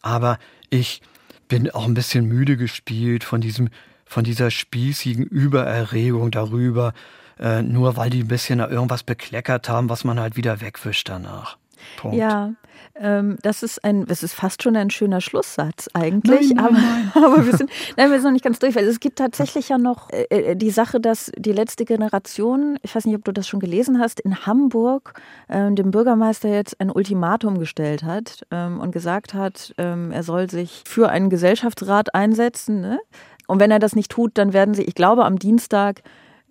[0.00, 0.38] aber
[0.70, 1.02] ich
[1.48, 3.68] bin auch ein bisschen müde gespielt von diesem,
[4.06, 6.94] von dieser spießigen Übererregung darüber,
[7.38, 11.58] äh, nur weil die ein bisschen irgendwas bekleckert haben, was man halt wieder wegwischt danach.
[11.96, 12.16] Punkt.
[12.16, 12.52] Ja,
[13.00, 17.12] das ist ein, das ist fast schon ein schöner Schlusssatz eigentlich, Nein, aber, nein.
[17.24, 19.78] aber wir sind, nein, wir sind noch nicht ganz durch, weil es gibt tatsächlich ja
[19.78, 23.48] noch äh, äh, die Sache, dass die letzte Generation, ich weiß nicht, ob du das
[23.48, 25.14] schon gelesen hast, in Hamburg
[25.48, 30.50] ähm, dem Bürgermeister jetzt ein Ultimatum gestellt hat ähm, und gesagt hat, ähm, er soll
[30.50, 32.80] sich für einen Gesellschaftsrat einsetzen.
[32.80, 33.00] Ne?
[33.46, 36.02] Und wenn er das nicht tut, dann werden sie, ich glaube, am Dienstag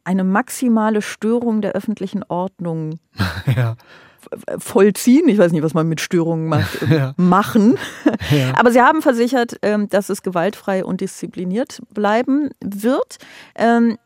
[0.04, 3.00] eine maximale Störung der öffentlichen Ordnung
[3.56, 3.76] ja.
[4.58, 5.28] Vollziehen.
[5.30, 6.80] Ich weiß nicht, was man mit Störungen macht.
[6.90, 7.14] Ja.
[7.18, 7.78] Machen.
[8.32, 8.54] Ja.
[8.58, 13.18] Aber sie haben versichert, ähm, dass es gewaltfrei und diszipliniert bleiben wird.
[13.56, 13.98] Ähm,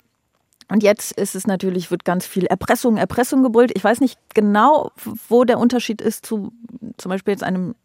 [0.69, 3.71] Und jetzt ist es natürlich, wird ganz viel Erpressung, Erpressung gebrüllt.
[3.75, 4.91] Ich weiß nicht genau,
[5.27, 6.51] wo der Unterschied ist zu
[6.97, 7.75] zum Beispiel jetzt einem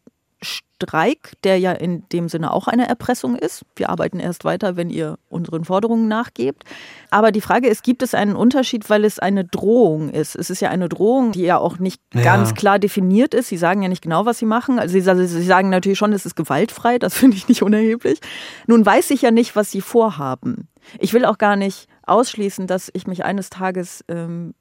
[0.43, 3.65] Streik, der ja in dem Sinne auch eine Erpressung ist.
[3.75, 6.63] Wir arbeiten erst weiter, wenn ihr unseren Forderungen nachgebt.
[7.11, 10.37] Aber die Frage ist, gibt es einen Unterschied, weil es eine Drohung ist?
[10.37, 12.23] Es ist ja eine Drohung, die ja auch nicht Ja.
[12.23, 13.49] ganz klar definiert ist.
[13.49, 14.79] Sie sagen ja nicht genau, was sie machen.
[14.79, 16.99] Also sie, sie sagen natürlich schon, es ist gewaltfrei.
[16.99, 18.21] Das finde ich nicht unerheblich.
[18.69, 20.69] Nun weiß ich ja nicht, was sie vorhaben.
[21.01, 24.55] Ich will auch gar nicht ausschließen, dass ich mich eines Tages ähm,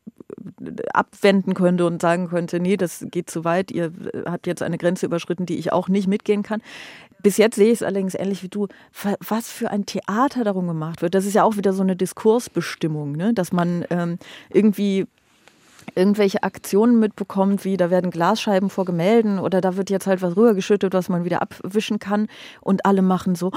[0.94, 3.92] abwenden könnte und sagen könnte, nee, das geht zu weit, ihr
[4.26, 6.62] habt jetzt eine Grenze überschritten, die ich auch nicht mitgehen kann.
[7.24, 8.68] Bis jetzt sehe ich es allerdings ähnlich wie du,
[9.02, 11.16] Wa- was für ein Theater darum gemacht wird.
[11.16, 13.34] Das ist ja auch wieder so eine Diskursbestimmung, ne?
[13.34, 14.20] dass man ähm,
[14.52, 15.08] irgendwie
[15.96, 20.36] irgendwelche Aktionen mitbekommt, wie da werden Glasscheiben vor Gemälden oder da wird jetzt halt was
[20.36, 22.28] rübergeschüttet, was man wieder abwischen kann
[22.62, 23.52] und alle machen so,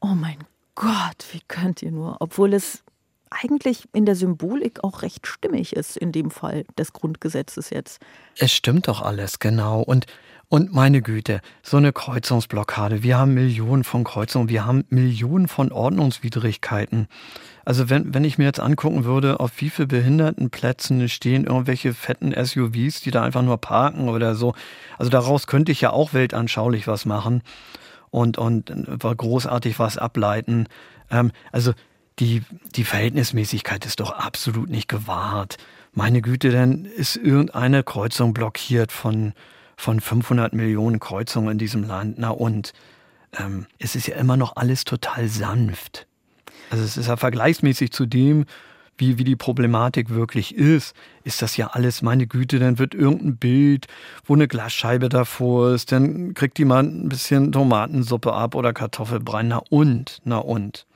[0.00, 0.36] oh mein
[0.74, 2.84] Gott, wie könnt ihr nur, obwohl es
[3.42, 8.00] eigentlich in der Symbolik auch recht stimmig ist, in dem Fall des Grundgesetzes jetzt.
[8.38, 9.80] Es stimmt doch alles, genau.
[9.80, 10.06] Und,
[10.48, 13.02] und meine Güte, so eine Kreuzungsblockade.
[13.02, 17.08] Wir haben Millionen von Kreuzungen, wir haben Millionen von Ordnungswidrigkeiten.
[17.64, 22.32] Also wenn, wenn ich mir jetzt angucken würde, auf wie viele Behindertenplätzen stehen irgendwelche fetten
[22.32, 24.54] SUVs, die da einfach nur parken oder so.
[24.98, 27.42] Also daraus könnte ich ja auch weltanschaulich was machen
[28.10, 30.66] und, und äh, großartig was ableiten.
[31.10, 31.72] Ähm, also
[32.18, 32.42] die,
[32.74, 35.56] die Verhältnismäßigkeit ist doch absolut nicht gewahrt.
[35.92, 39.32] Meine Güte, dann ist irgendeine Kreuzung blockiert von,
[39.76, 42.18] von 500 Millionen Kreuzungen in diesem Land.
[42.18, 42.72] Na und
[43.38, 46.06] ähm, es ist ja immer noch alles total sanft.
[46.70, 48.46] Also es ist ja vergleichsmäßig zu dem,
[48.98, 50.94] wie, wie die Problematik wirklich ist,
[51.24, 53.86] ist das ja alles, meine Güte, dann wird irgendein Bild,
[54.24, 59.42] wo eine Glasscheibe davor ist, dann kriegt mal ein bisschen Tomatensuppe ab oder Kartoffelbrei.
[59.42, 60.86] Na und, na und.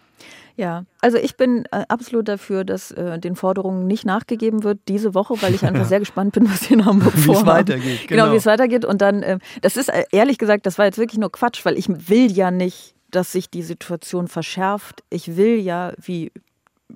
[0.58, 5.14] Ja, also ich bin äh, absolut dafür, dass äh, den Forderungen nicht nachgegeben wird diese
[5.14, 7.46] Woche, weil ich einfach sehr gespannt bin, was sie in Hamburg Wie es vorhaben.
[7.46, 8.32] weitergeht, Genau, genau.
[8.32, 8.84] wie es weitergeht.
[8.86, 11.76] Und dann, äh, das ist äh, ehrlich gesagt, das war jetzt wirklich nur Quatsch, weil
[11.76, 15.04] ich will ja nicht, dass sich die Situation verschärft.
[15.10, 16.32] Ich will ja, wie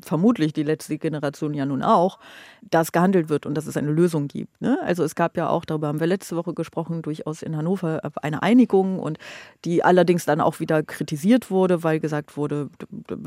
[0.02, 2.18] vermutlich die letzte Generation ja nun auch,
[2.62, 4.60] dass gehandelt wird und dass es eine Lösung gibt.
[4.60, 4.78] Ne?
[4.82, 8.42] Also es gab ja auch, darüber haben wir letzte Woche gesprochen, durchaus in Hannover eine
[8.42, 9.18] Einigung und
[9.64, 12.68] die allerdings dann auch wieder kritisiert wurde, weil gesagt wurde,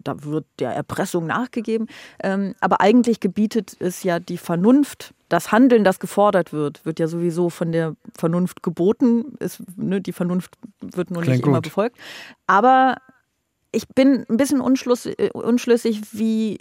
[0.04, 1.88] da wird der Erpressung nachgegeben.
[2.22, 7.08] Ähm, aber eigentlich gebietet es ja die Vernunft, das Handeln, das gefordert wird, wird ja
[7.08, 9.36] sowieso von der Vernunft geboten.
[9.40, 11.64] Es, ne, die Vernunft wird nur Klingt nicht immer gut.
[11.64, 11.98] befolgt.
[12.46, 12.98] Aber
[13.74, 16.58] ich bin ein bisschen äh, unschlüssig, wie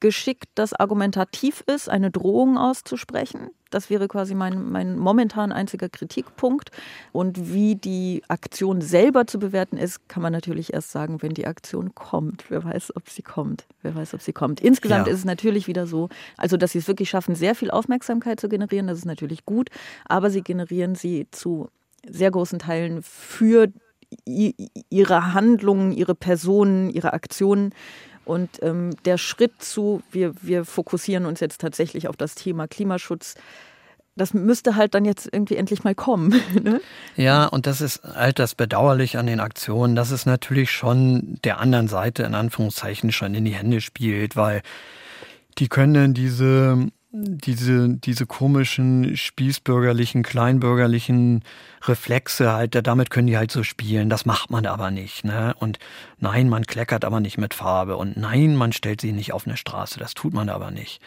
[0.00, 3.48] geschickt das argumentativ ist, eine Drohung auszusprechen.
[3.70, 6.70] Das wäre quasi mein, mein momentan einziger Kritikpunkt.
[7.12, 11.46] Und wie die Aktion selber zu bewerten ist, kann man natürlich erst sagen, wenn die
[11.46, 12.44] Aktion kommt.
[12.50, 13.66] Wer weiß, ob sie kommt.
[13.82, 14.60] Wer weiß, ob sie kommt.
[14.60, 15.12] Insgesamt Ja.
[15.12, 18.48] ist es natürlich wieder so, also dass sie es wirklich schaffen, sehr viel Aufmerksamkeit zu
[18.48, 19.70] generieren, das ist natürlich gut.
[20.04, 21.68] Aber sie generieren sie zu
[22.06, 23.68] sehr großen Teilen für
[24.24, 27.72] ihre Handlungen, ihre Personen, ihre Aktionen.
[28.24, 33.34] Und ähm, der Schritt zu, wir, wir fokussieren uns jetzt tatsächlich auf das Thema Klimaschutz,
[34.16, 36.34] das müsste halt dann jetzt irgendwie endlich mal kommen.
[36.62, 36.80] Ne?
[37.16, 41.60] Ja, und das ist halt das Bedauerliche an den Aktionen, dass es natürlich schon der
[41.60, 44.62] anderen Seite in Anführungszeichen schon in die Hände spielt, weil
[45.58, 46.88] die können dann diese,
[47.24, 51.42] diese, diese komischen spießbürgerlichen, kleinbürgerlichen
[51.84, 54.08] Reflexe halt, da- damit können die halt so spielen.
[54.10, 55.54] Das macht man aber nicht, ne?
[55.58, 55.78] Und
[56.18, 59.56] nein, man kleckert aber nicht mit Farbe und nein, man stellt sie nicht auf eine
[59.56, 59.98] Straße.
[59.98, 61.00] Das tut man aber nicht.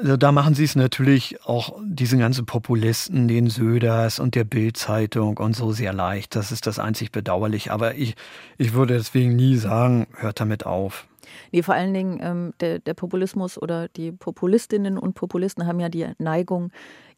[0.00, 5.36] Also da machen sie es natürlich auch diesen ganzen Populisten, den Söders und der Bild-Zeitung
[5.36, 6.34] und so sehr leicht.
[6.34, 7.70] Das ist das einzig bedauerlich.
[7.70, 8.14] Aber ich,
[8.56, 11.06] ich würde deswegen nie sagen, hört damit auf.
[11.52, 15.88] Nee, vor allen Dingen ähm, der, der Populismus oder die Populistinnen und Populisten haben ja
[15.88, 16.70] die Neigung,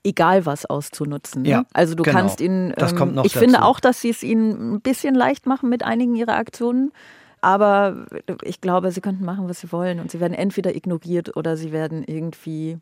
[0.05, 1.43] egal was auszunutzen.
[1.43, 1.49] Ne?
[1.49, 2.19] Ja, also du genau.
[2.19, 3.45] kannst ihnen, Das ähm, kommt noch ich dazu.
[3.45, 6.93] finde auch, dass sie es ihnen ein bisschen leicht machen mit einigen ihrer Aktionen.
[7.41, 8.07] Aber
[8.43, 10.01] ich glaube, sie könnten machen, was sie wollen.
[10.01, 12.79] Und sie werden entweder ignoriert oder sie werden irgendwie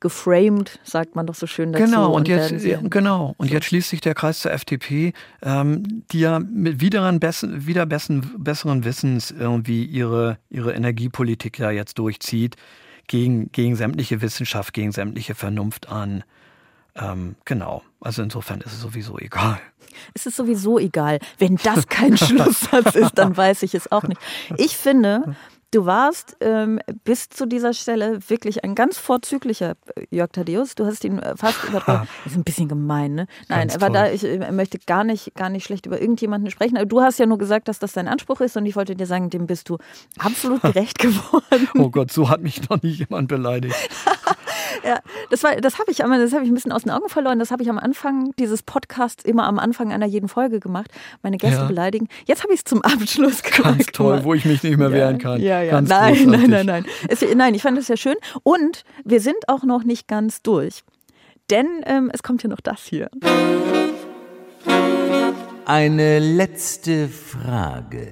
[0.00, 1.84] geframed, sagt man doch so schön dazu.
[1.84, 3.34] Genau, und, und jetzt, genau.
[3.36, 7.84] Und jetzt schließt sich der Kreis zur FDP, ähm, die ja mit wieder, bessen, wieder
[7.86, 12.56] bessen, besseren Wissens irgendwie ihre, ihre Energiepolitik ja jetzt durchzieht,
[13.08, 16.22] gegen, gegen sämtliche Wissenschaft, gegen sämtliche Vernunft an.
[16.94, 17.82] Ähm, genau.
[18.00, 19.58] Also insofern ist es sowieso egal.
[20.14, 21.18] Es ist sowieso egal.
[21.38, 24.20] Wenn das kein Schlusssatz ist, dann weiß ich es auch nicht.
[24.56, 25.36] Ich finde,
[25.70, 30.74] Du warst ähm, bis zu dieser Stelle wirklich ein ganz vorzüglicher äh, Jörg Thaddeus.
[30.74, 32.08] Du hast ihn äh, fast übertroffen.
[32.24, 33.26] Das ist ein bisschen gemein, ne?
[33.48, 36.78] Nein, aber da ich äh, möchte gar nicht, gar nicht schlecht über irgendjemanden sprechen.
[36.78, 39.06] Aber du hast ja nur gesagt, dass das dein Anspruch ist und ich wollte dir
[39.06, 39.76] sagen, dem bist du
[40.18, 41.68] absolut gerecht geworden.
[41.74, 43.76] Oh Gott, so hat mich noch nie jemand beleidigt.
[44.84, 45.00] ja,
[45.30, 47.38] das war, das habe ich, das habe ich ein bisschen aus den Augen verloren.
[47.38, 50.90] Das habe ich am Anfang dieses Podcasts immer am Anfang einer jeden Folge gemacht.
[51.22, 51.66] Meine Gäste ja.
[51.66, 52.08] beleidigen.
[52.26, 53.78] Jetzt habe ich es zum Abschluss gemacht.
[53.78, 55.40] Ganz toll, wo ich mich nicht mehr wehren kann.
[55.40, 55.72] Ja, ja.
[55.72, 57.54] Ganz nein, nein, nein, nein, es, nein.
[57.54, 58.16] Ich fand das sehr schön.
[58.42, 60.82] Und wir sind auch noch nicht ganz durch.
[61.50, 63.10] Denn ähm, es kommt ja noch das hier.
[65.64, 68.08] Eine letzte Frage.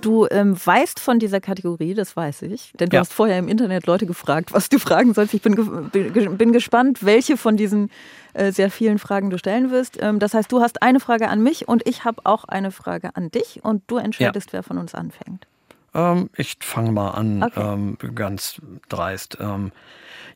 [0.00, 3.00] Du ähm, weißt von dieser Kategorie, das weiß ich, denn du ja.
[3.00, 5.34] hast vorher im Internet Leute gefragt, was du fragen sollst.
[5.34, 7.90] Ich bin, bin, bin gespannt, welche von diesen
[8.32, 9.98] äh, sehr vielen Fragen du stellen wirst.
[10.00, 13.14] Ähm, das heißt, du hast eine Frage an mich und ich habe auch eine Frage
[13.14, 14.52] an dich und du entscheidest, ja.
[14.54, 15.46] wer von uns anfängt.
[15.94, 17.60] Ähm, ich fange mal an, okay.
[17.60, 19.38] ähm, ganz dreist.
[19.40, 19.72] Ähm,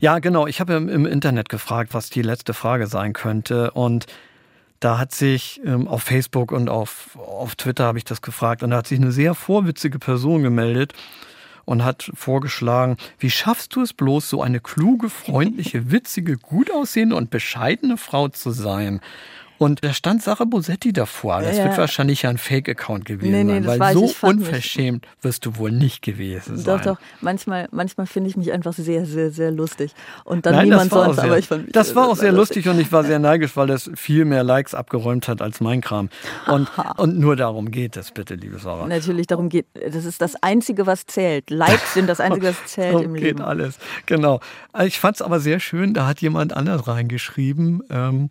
[0.00, 4.06] ja, genau, ich habe im, im Internet gefragt, was die letzte Frage sein könnte und
[4.80, 8.70] da hat sich ähm, auf Facebook und auf, auf Twitter habe ich das gefragt und
[8.70, 10.92] da hat sich eine sehr vorwitzige Person gemeldet
[11.64, 17.16] und hat vorgeschlagen, wie schaffst du es bloß, so eine kluge, freundliche, witzige, gut aussehende
[17.16, 19.00] und bescheidene Frau zu sein?
[19.64, 21.40] Und da stand Sarah Bosetti davor.
[21.40, 21.64] Das ja.
[21.64, 25.24] wird wahrscheinlich ja ein Fake-Account gewesen nee, nee, sein, weil so unverschämt nicht.
[25.24, 26.76] wirst du wohl nicht gewesen sein.
[26.76, 26.98] Doch, doch.
[27.22, 29.94] Manchmal, manchmal finde ich mich einfach sehr, sehr, sehr lustig.
[30.24, 32.66] Und dann Nein, niemand sonst, sehr, aber ich fand mich Das war auch sehr lustig.
[32.66, 35.80] lustig und ich war sehr neidisch, weil das viel mehr Likes abgeräumt hat als mein
[35.80, 36.10] Kram.
[36.46, 38.86] Und, und nur darum geht es, bitte, liebe Sarah.
[38.86, 41.48] Natürlich, darum geht Das ist das Einzige, was zählt.
[41.48, 43.38] Likes sind das Einzige, was zählt im Leben.
[43.38, 44.40] geht alles, genau.
[44.84, 48.28] Ich fand es aber sehr schön, da hat jemand anders reingeschrieben, ähm,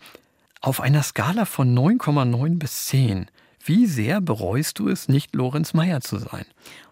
[0.63, 3.27] auf einer Skala von 9,9 bis 10,
[3.65, 6.45] wie sehr bereust du es, nicht Lorenz Meyer zu sein?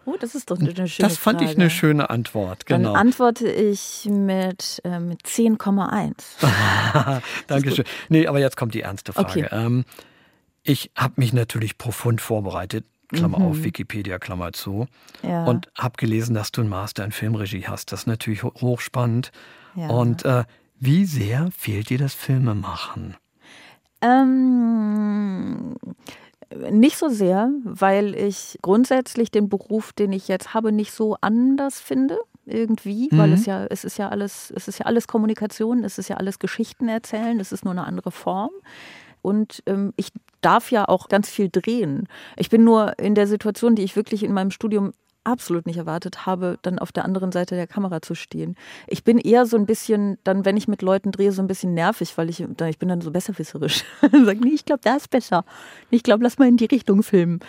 [0.04, 1.02] Oh, das ist doch eine schöne Frage.
[1.02, 1.50] Das fand Frage.
[1.50, 2.92] ich eine schöne Antwort, genau.
[2.92, 7.22] Dann antworte ich mit, äh, mit 10,1.
[7.46, 7.84] Dankeschön.
[8.08, 9.28] Nee, aber jetzt kommt die ernste Frage.
[9.28, 9.48] Okay.
[9.50, 9.84] Ähm,
[10.62, 13.46] ich habe mich natürlich profund vorbereitet, Klammer mhm.
[13.46, 14.86] auf, Wikipedia, Klammer zu,
[15.22, 15.44] ja.
[15.44, 17.92] und habe gelesen, dass du einen Master in Filmregie hast.
[17.92, 19.32] Das ist natürlich hochspannend.
[19.74, 19.88] Ja.
[19.88, 20.44] Und äh,
[20.78, 23.16] wie sehr fehlt dir das Filmemachen?
[24.02, 25.74] Ähm,
[26.70, 31.80] nicht so sehr, weil ich grundsätzlich den Beruf, den ich jetzt habe, nicht so anders
[31.80, 33.18] finde irgendwie, mhm.
[33.18, 36.16] weil es ja, es ist ja alles, es ist ja alles Kommunikation, es ist ja
[36.16, 38.50] alles Geschichten erzählen, es ist nur eine andere Form.
[39.22, 40.08] Und ähm, ich
[40.40, 42.08] darf ja auch ganz viel drehen.
[42.36, 44.92] Ich bin nur in der Situation, die ich wirklich in meinem Studium
[45.24, 48.56] absolut nicht erwartet habe, dann auf der anderen Seite der Kamera zu stehen.
[48.86, 51.74] Ich bin eher so ein bisschen, dann, wenn ich mit Leuten drehe, so ein bisschen
[51.74, 53.84] nervig, weil ich, ich bin dann so besserwisserisch.
[54.00, 55.44] Sag, nee, ich glaube, da ist besser.
[55.90, 57.40] Ich glaube, lass mal in die Richtung filmen.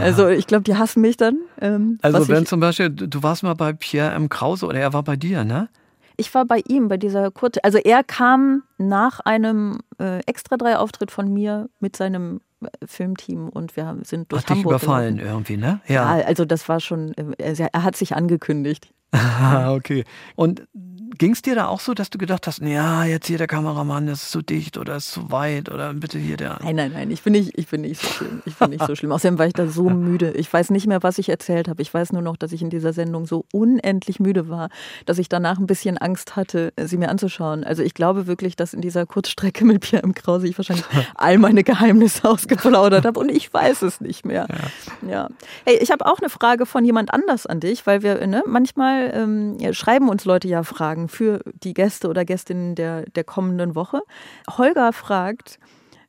[0.00, 1.38] Also ich glaube, die hassen mich dann.
[1.60, 4.28] Ähm, also wenn ich, zum Beispiel, du warst mal bei Pierre M.
[4.28, 5.68] Krause oder er war bei dir, ne?
[6.16, 7.62] Ich war bei ihm, bei dieser Kurte.
[7.64, 12.40] Also er kam nach einem äh, extra drei Auftritt von mir mit seinem
[12.86, 15.32] Filmteam und wir sind durch Hat Hamburg dich überfallen gelaufen.
[15.32, 15.80] irgendwie, ne?
[15.88, 16.18] Ja.
[16.18, 18.92] ja, also das war schon, äh, er hat sich angekündigt.
[19.68, 20.04] okay.
[20.36, 20.66] Und
[21.18, 24.06] ging es dir da auch so, dass du gedacht hast, ja, jetzt hier der Kameramann,
[24.06, 26.58] das ist zu dicht oder ist zu weit oder bitte hier der.
[26.62, 28.42] Nein, nein, nein, ich bin nicht, ich bin nicht so schlimm.
[28.46, 29.12] Ich bin nicht so schlimm.
[29.12, 30.32] Außerdem war ich da so müde.
[30.32, 31.82] Ich weiß nicht mehr, was ich erzählt habe.
[31.82, 34.68] Ich weiß nur noch, dass ich in dieser Sendung so unendlich müde war,
[35.06, 37.64] dass ich danach ein bisschen Angst hatte, sie mir anzuschauen.
[37.64, 40.14] Also ich glaube wirklich, dass in dieser Kurzstrecke mit Pierre M.
[40.14, 44.46] Krause ich wahrscheinlich all meine Geheimnisse ausgeplaudert habe und ich weiß es nicht mehr.
[45.02, 45.08] Ja.
[45.08, 45.28] ja.
[45.64, 49.12] Hey, ich habe auch eine Frage von jemand anders an dich, weil wir ne, manchmal
[49.14, 54.00] ähm, schreiben uns Leute ja Fragen für die Gäste oder Gästinnen der, der kommenden Woche.
[54.56, 55.58] Holger fragt,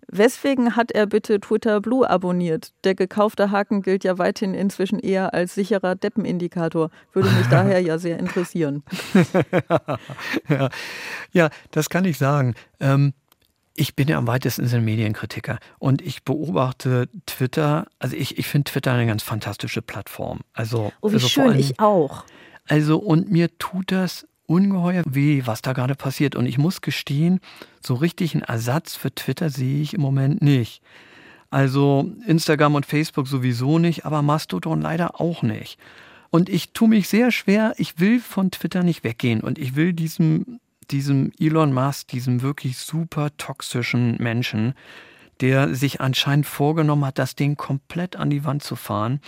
[0.08, 2.72] Weswegen hat er bitte Twitter Blue abonniert?
[2.84, 6.90] Der gekaufte Haken gilt ja weithin inzwischen eher als sicherer Deppenindikator.
[7.14, 8.84] Würde mich daher ja sehr interessieren.
[10.50, 10.70] ja.
[11.32, 12.54] ja, das kann ich sagen.
[12.80, 13.14] Ähm,
[13.76, 18.70] ich bin ja am weitesten ein Medienkritiker und ich beobachte Twitter, also ich, ich finde
[18.70, 20.42] Twitter eine ganz fantastische Plattform.
[20.54, 22.24] Also, oh, wie also schön, allem, ich auch.
[22.68, 26.36] Also, und mir tut das ungeheuer weh, was da gerade passiert.
[26.36, 27.40] Und ich muss gestehen,
[27.82, 30.82] so richtig einen Ersatz für Twitter sehe ich im Moment nicht.
[31.50, 35.78] Also Instagram und Facebook sowieso nicht, aber Mastodon leider auch nicht.
[36.32, 39.94] Und ich tue mich sehr schwer, ich will von Twitter nicht weggehen und ich will
[39.94, 44.74] diesem, diesem Elon Musk, diesem wirklich super toxischen Menschen,
[45.42, 49.22] der sich anscheinend vorgenommen hat, das Ding komplett an die Wand zu fahren,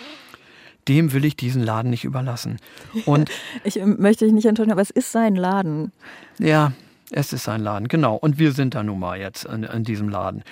[0.87, 2.59] dem will ich diesen Laden nicht überlassen.
[3.05, 3.29] Und
[3.63, 5.91] ich möchte dich nicht enttäuschen, aber es ist sein Laden.
[6.39, 6.73] Ja,
[7.11, 8.15] es ist sein Laden, genau.
[8.15, 10.43] Und wir sind da nun mal jetzt in, in diesem Laden.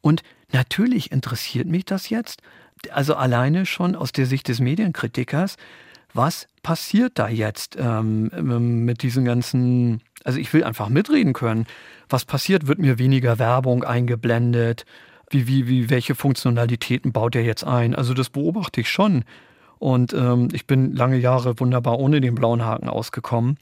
[0.00, 0.22] Und
[0.52, 2.42] natürlich interessiert mich das jetzt,
[2.90, 5.56] also alleine schon aus der Sicht des Medienkritikers,
[6.14, 11.66] was passiert da jetzt ähm, ähm, mit diesen ganzen, also ich will einfach mitreden können.
[12.08, 12.66] Was passiert?
[12.66, 14.84] Wird mir weniger Werbung eingeblendet?
[15.30, 17.94] Wie, wie, wie, welche Funktionalitäten baut er jetzt ein?
[17.94, 19.24] Also das beobachte ich schon.
[19.82, 23.58] Und ähm, ich bin lange Jahre wunderbar ohne den blauen Haken ausgekommen.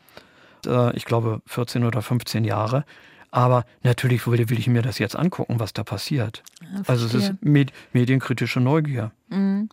[0.66, 2.84] Äh, ich glaube 14 oder 15 Jahre.
[3.30, 6.42] Aber natürlich will, will, ich mir das jetzt angucken, was da passiert.
[6.60, 9.12] Ja, also es ist med medienkritische Neugier.
[9.30, 9.70] Mhm.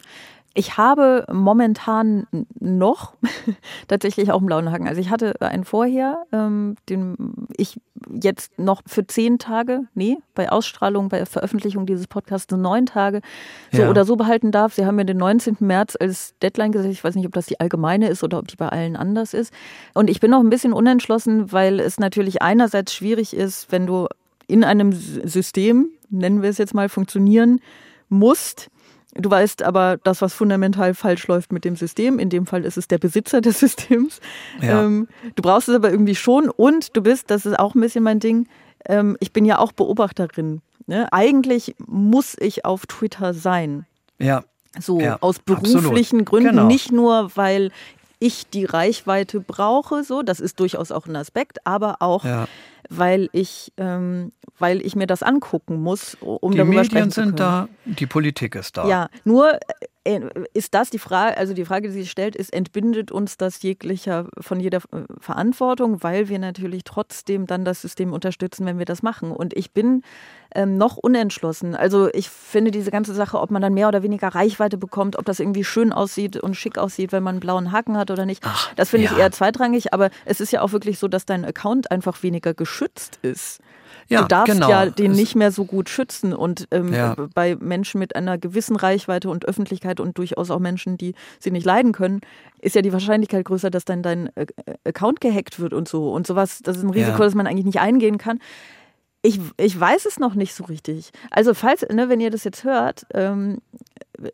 [0.57, 2.25] Ich habe momentan
[2.59, 3.13] noch
[3.87, 4.87] tatsächlich auch einen blauen Haken.
[4.87, 7.15] Also ich hatte einen vorher, ähm, den
[7.55, 7.79] ich
[8.11, 13.21] jetzt noch für zehn Tage, nee, bei Ausstrahlung, bei Veröffentlichung dieses Podcasts neun Tage
[13.71, 13.89] so ja.
[13.91, 14.73] oder so behalten darf.
[14.73, 15.57] Sie haben mir den 19.
[15.59, 16.91] März als Deadline gesetzt.
[16.91, 19.53] Ich weiß nicht, ob das die allgemeine ist oder ob die bei allen anders ist.
[19.93, 24.07] Und ich bin noch ein bisschen unentschlossen, weil es natürlich einerseits schwierig ist, wenn du
[24.47, 27.61] in einem System, nennen wir es jetzt mal, funktionieren
[28.09, 28.71] musst,
[29.13, 32.77] Du weißt aber, das, was fundamental falsch läuft mit dem System, in dem Fall ist
[32.77, 34.19] es der Besitzer des Systems.
[34.61, 34.83] Ja.
[34.83, 38.03] Ähm, du brauchst es aber irgendwie schon und du bist, das ist auch ein bisschen
[38.03, 38.47] mein Ding,
[38.85, 40.61] ähm, ich bin ja auch Beobachterin.
[40.85, 41.11] Ne?
[41.11, 43.85] Eigentlich muss ich auf Twitter sein.
[44.19, 44.43] Ja.
[44.79, 46.25] So ja, aus beruflichen absolut.
[46.25, 46.67] Gründen, genau.
[46.67, 47.71] nicht nur, weil
[48.19, 52.47] ich die Reichweite brauche, so, das ist durchaus auch ein Aspekt, aber auch, ja.
[52.89, 57.21] Weil ich, ähm, weil ich mir das angucken muss, um die darüber Medien sprechen zu
[57.21, 57.31] können.
[57.31, 58.87] sind da, die Politik ist da.
[58.87, 59.59] Ja, nur
[60.03, 60.21] äh,
[60.53, 64.27] ist das die Frage, also die Frage, die sich stellt, ist, entbindet uns das jeglicher
[64.39, 69.03] von jeder äh, Verantwortung, weil wir natürlich trotzdem dann das System unterstützen, wenn wir das
[69.03, 69.31] machen.
[69.31, 70.03] Und ich bin
[70.55, 71.75] ähm, noch unentschlossen.
[71.75, 75.25] Also ich finde diese ganze Sache, ob man dann mehr oder weniger Reichweite bekommt, ob
[75.25, 78.43] das irgendwie schön aussieht und schick aussieht, wenn man einen blauen Haken hat oder nicht,
[78.45, 79.11] Ach, das finde ja.
[79.11, 79.93] ich eher zweitrangig.
[79.93, 82.76] Aber es ist ja auch wirklich so, dass dein Account einfach weniger geschützt
[83.21, 83.59] ist.
[84.09, 84.69] Ja, du darfst genau.
[84.69, 86.33] ja den nicht mehr so gut schützen.
[86.33, 87.15] Und ähm, Ja.
[87.33, 91.65] bei Menschen mit einer gewissen Reichweite und Öffentlichkeit und durchaus auch Menschen, die sie nicht
[91.65, 92.21] leiden können,
[92.61, 94.45] ist ja die Wahrscheinlichkeit größer, dass dann dein äh,
[94.85, 96.11] Account gehackt wird und so.
[96.11, 97.25] Und sowas, das ist ein Risiko, Ja.
[97.25, 98.39] das man eigentlich nicht eingehen kann.
[99.23, 101.09] Ich, ich weiß es noch nicht so richtig.
[101.31, 103.57] Also, falls, ne, wenn ihr das jetzt hört, ähm,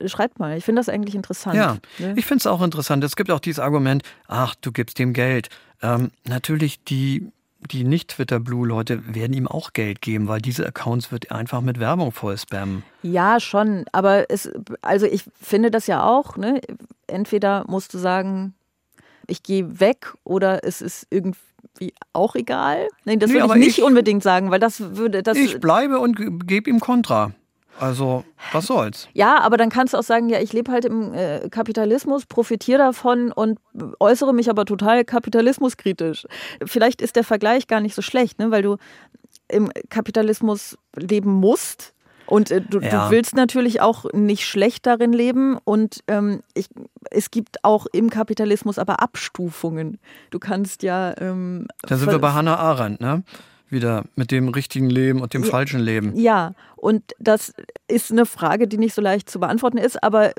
[0.05, 0.57] schreibt mal.
[0.57, 1.55] Ich finde das eigentlich interessant.
[1.55, 2.13] Ja, ne?
[2.15, 3.03] ich finde es auch interessant.
[3.03, 5.49] Es gibt auch dieses Argument, ach, du gibst ihm Geld.
[5.81, 7.27] Ähm, natürlich, die,
[7.71, 12.11] die Nicht-Twitter-Blue-Leute werden ihm auch Geld geben, weil diese Accounts wird er einfach mit Werbung
[12.11, 12.83] voll spammen.
[13.01, 13.85] Ja, schon.
[13.91, 14.51] Aber es,
[14.81, 16.61] also ich finde das ja auch, ne?
[17.07, 18.53] Entweder musst du sagen,
[19.27, 22.87] ich gehe weg oder es ist irgendwie auch egal.
[23.05, 25.37] Nein, das Nee, würde ich nicht ich- unbedingt sagen, weil das würde das.
[25.37, 27.31] ich bleibe und ge- gebe ihm Kontra.
[27.79, 29.07] Also, was soll's?
[29.13, 32.77] ja, aber dann kannst du auch sagen, ja, ich lebe halt im äh, Kapitalismus, profitiere
[32.77, 33.59] davon und
[33.99, 36.25] äußere mich aber total kapitalismuskritisch.
[36.65, 38.51] Vielleicht ist der Vergleich gar nicht so schlecht, ne?
[38.51, 38.77] weil du
[39.47, 41.93] im Kapitalismus leben musst.
[42.25, 43.05] Und äh, du, Ja.
[43.07, 45.57] du willst natürlich auch nicht schlecht darin leben.
[45.65, 46.69] Und ähm, ich,
[47.11, 49.99] es gibt auch im Kapitalismus aber Abstufungen.
[50.29, 51.13] Du kannst ja.
[51.19, 53.23] Ähm, Da sind wir bei Hannah Arendt, ne?
[53.73, 55.49] Wieder mit dem richtigen Leben und dem Ja.
[55.49, 56.15] falschen Leben.
[56.15, 57.53] Ja, und das
[57.89, 60.31] ist eine Frage, die nicht so leicht zu beantworten ist, aber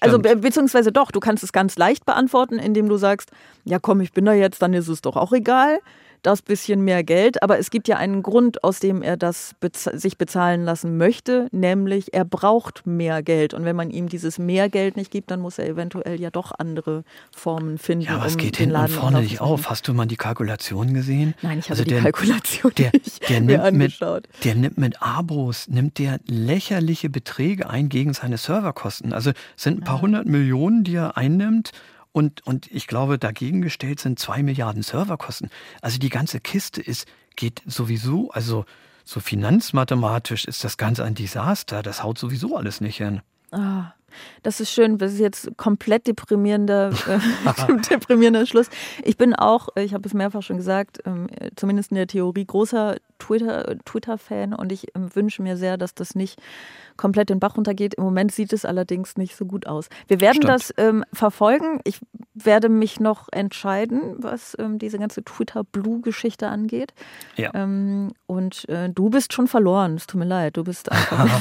[0.00, 0.22] also Stimmt.
[0.22, 3.30] be beziehungsweise doch, du kannst es ganz leicht beantworten, indem du sagst,
[3.64, 5.80] ja komm, ich bin da jetzt, dann ist es doch auch egal.
[6.22, 9.84] Das bisschen mehr Geld, aber es gibt ja einen Grund, aus dem er das bez
[9.84, 13.54] sich bezahlen lassen möchte, nämlich er braucht mehr Geld.
[13.54, 16.52] Und wenn man ihm dieses mehr Geld nicht gibt, dann muss er eventuell ja doch
[16.56, 17.02] andere
[17.34, 18.04] Formen finden.
[18.04, 19.68] Ja, aber es um geht hinten und vorne nicht auf.
[19.68, 21.34] Hast du mal die Kalkulation gesehen?
[21.42, 24.28] Nein, ich habe Also die der- Kalkulation Der, nicht der, mir nimmt mit, angeschaut.
[24.44, 29.12] der nimmt mit Abos, nimmt der lächerliche Beträge ein gegen seine Serverkosten.
[29.12, 31.72] Also sind ein paar hundert Millionen, die er einnimmt.
[32.12, 35.50] Und, und ich glaube, dagegen gestellt sind zwei Milliarden Serverkosten.
[35.80, 37.06] Also die ganze Kiste ist,
[37.36, 38.66] geht sowieso, also
[39.04, 41.82] so finanzmathematisch ist das Ganze ein Desaster.
[41.82, 43.22] Das haut sowieso alles nicht hin.
[43.50, 43.92] Ah,
[44.42, 44.98] das ist schön.
[44.98, 48.68] Das ist jetzt komplett deprimierender, äh, deprimierender Schluss.
[49.04, 52.44] Ich bin auch, äh, ich habe es mehrfach schon gesagt, ähm, zumindest in der Theorie
[52.44, 56.40] großer Twitter- Twitter-Fan und ich ähm, wünsche mir sehr, dass das nicht
[56.96, 57.94] komplett den Bach runtergeht.
[57.94, 59.88] Im Moment sieht es allerdings nicht so gut aus.
[60.08, 60.50] Wir werden Stimmt.
[60.50, 61.80] das ähm, verfolgen.
[61.84, 62.00] Ich
[62.34, 66.92] werde mich noch entscheiden, was ähm, diese ganze Twitter-Blue-Geschichte angeht.
[67.36, 67.50] Ja.
[67.54, 69.96] Ähm, und äh, du bist schon verloren.
[69.96, 70.56] Es tut mir leid.
[70.56, 71.40] Du bist einfach.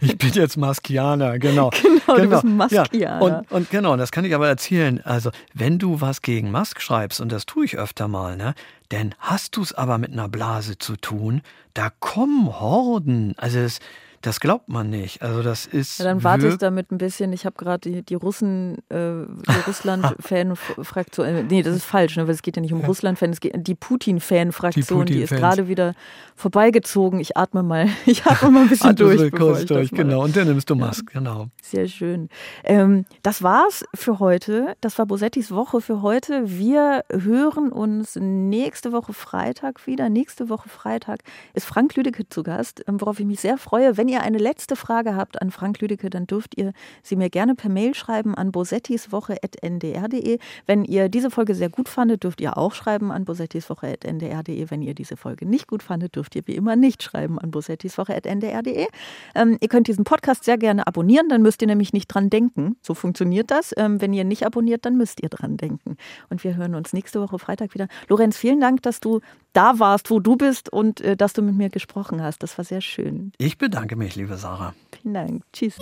[0.00, 1.70] Ich bin jetzt Maskianer, genau.
[1.82, 2.88] genau, du bist ein Muskianer.
[2.92, 3.18] Ja.
[3.18, 5.00] Und, und genau, das kann ich aber erzählen.
[5.04, 8.54] Also, wenn du was gegen Musk schreibst, und das tue ich öfter mal, ne,
[8.90, 11.42] denn hast du es aber mit einer Blase zu tun,
[11.74, 13.34] da kommen Horden.
[13.36, 13.80] Also es,
[14.26, 15.22] das glaubt man nicht.
[15.22, 16.00] Also das ist.
[16.00, 17.32] Ja, dann warte ich damit ein bisschen.
[17.32, 21.26] Ich habe gerade die, die Russen, äh, die Russland-Fan-Fraktion.
[21.36, 22.86] Äh, nee, das ist falsch, ne, weil es geht ja nicht um ja.
[22.86, 25.94] Russland-Fan, es geht die Putin-Fan-Fraktion, die, Putin die, ist gerade wieder
[26.36, 27.20] vorbeigezogen.
[27.20, 29.18] Ich atme mal, ich atme mal ein bisschen durch.
[29.20, 30.22] Atme kurz durch, genau.
[30.22, 31.48] Und dann nimmst du Mask, genau.
[31.62, 32.28] Sehr schön.
[32.64, 34.76] Ähm, das war's für heute.
[34.80, 36.42] Das war Bosettis Woche für heute.
[36.44, 40.08] Wir hören uns nächste Woche Freitag wieder.
[40.08, 41.20] Nächste Woche Freitag
[41.54, 43.96] ist Frank Lüdecke zu Gast, worauf ich mich sehr freue.
[43.96, 47.54] Wenn ihr eine letzte Frage habt an Frank Lüdecke, dann dürft ihr sie mir gerne
[47.54, 50.38] per Mail schreiben an bosettiswoche.ndr.de.
[50.66, 54.70] Wenn ihr diese Folge sehr gut fandet, dürft ihr auch schreiben an bosettiswoche.ndr.de.
[54.70, 58.86] Wenn ihr diese Folge nicht gut fandet, dürft ihr wie immer nicht schreiben an bosettiswoche.ndr.de.
[59.34, 62.76] Ähm, ihr könnt diesen Podcast sehr gerne abonnieren, dann müsst ihr nämlich nicht dran denken.
[62.82, 63.74] So funktioniert das.
[63.76, 65.96] Ähm, wenn ihr nicht abonniert, dann müsst ihr dran denken.
[66.30, 67.88] Und wir hören uns nächste Woche Freitag wieder.
[68.08, 69.20] Lorenz, vielen Dank, dass du
[69.52, 72.42] da warst, wo du bist und äh, dass du mit mir gesprochen hast.
[72.42, 73.32] Das war sehr schön.
[73.38, 73.58] Ich
[73.96, 74.74] bedanke mich, liebe Sarah.
[75.00, 75.42] Vielen Dank.
[75.52, 75.78] Tschüss.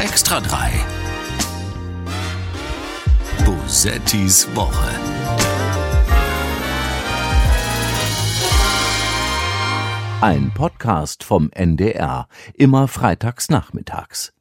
[0.00, 0.72] Extra 3.
[3.44, 4.90] Bosettis Woche.
[10.20, 14.32] Ein Podcast vom NDR, immer freitags nachmittags.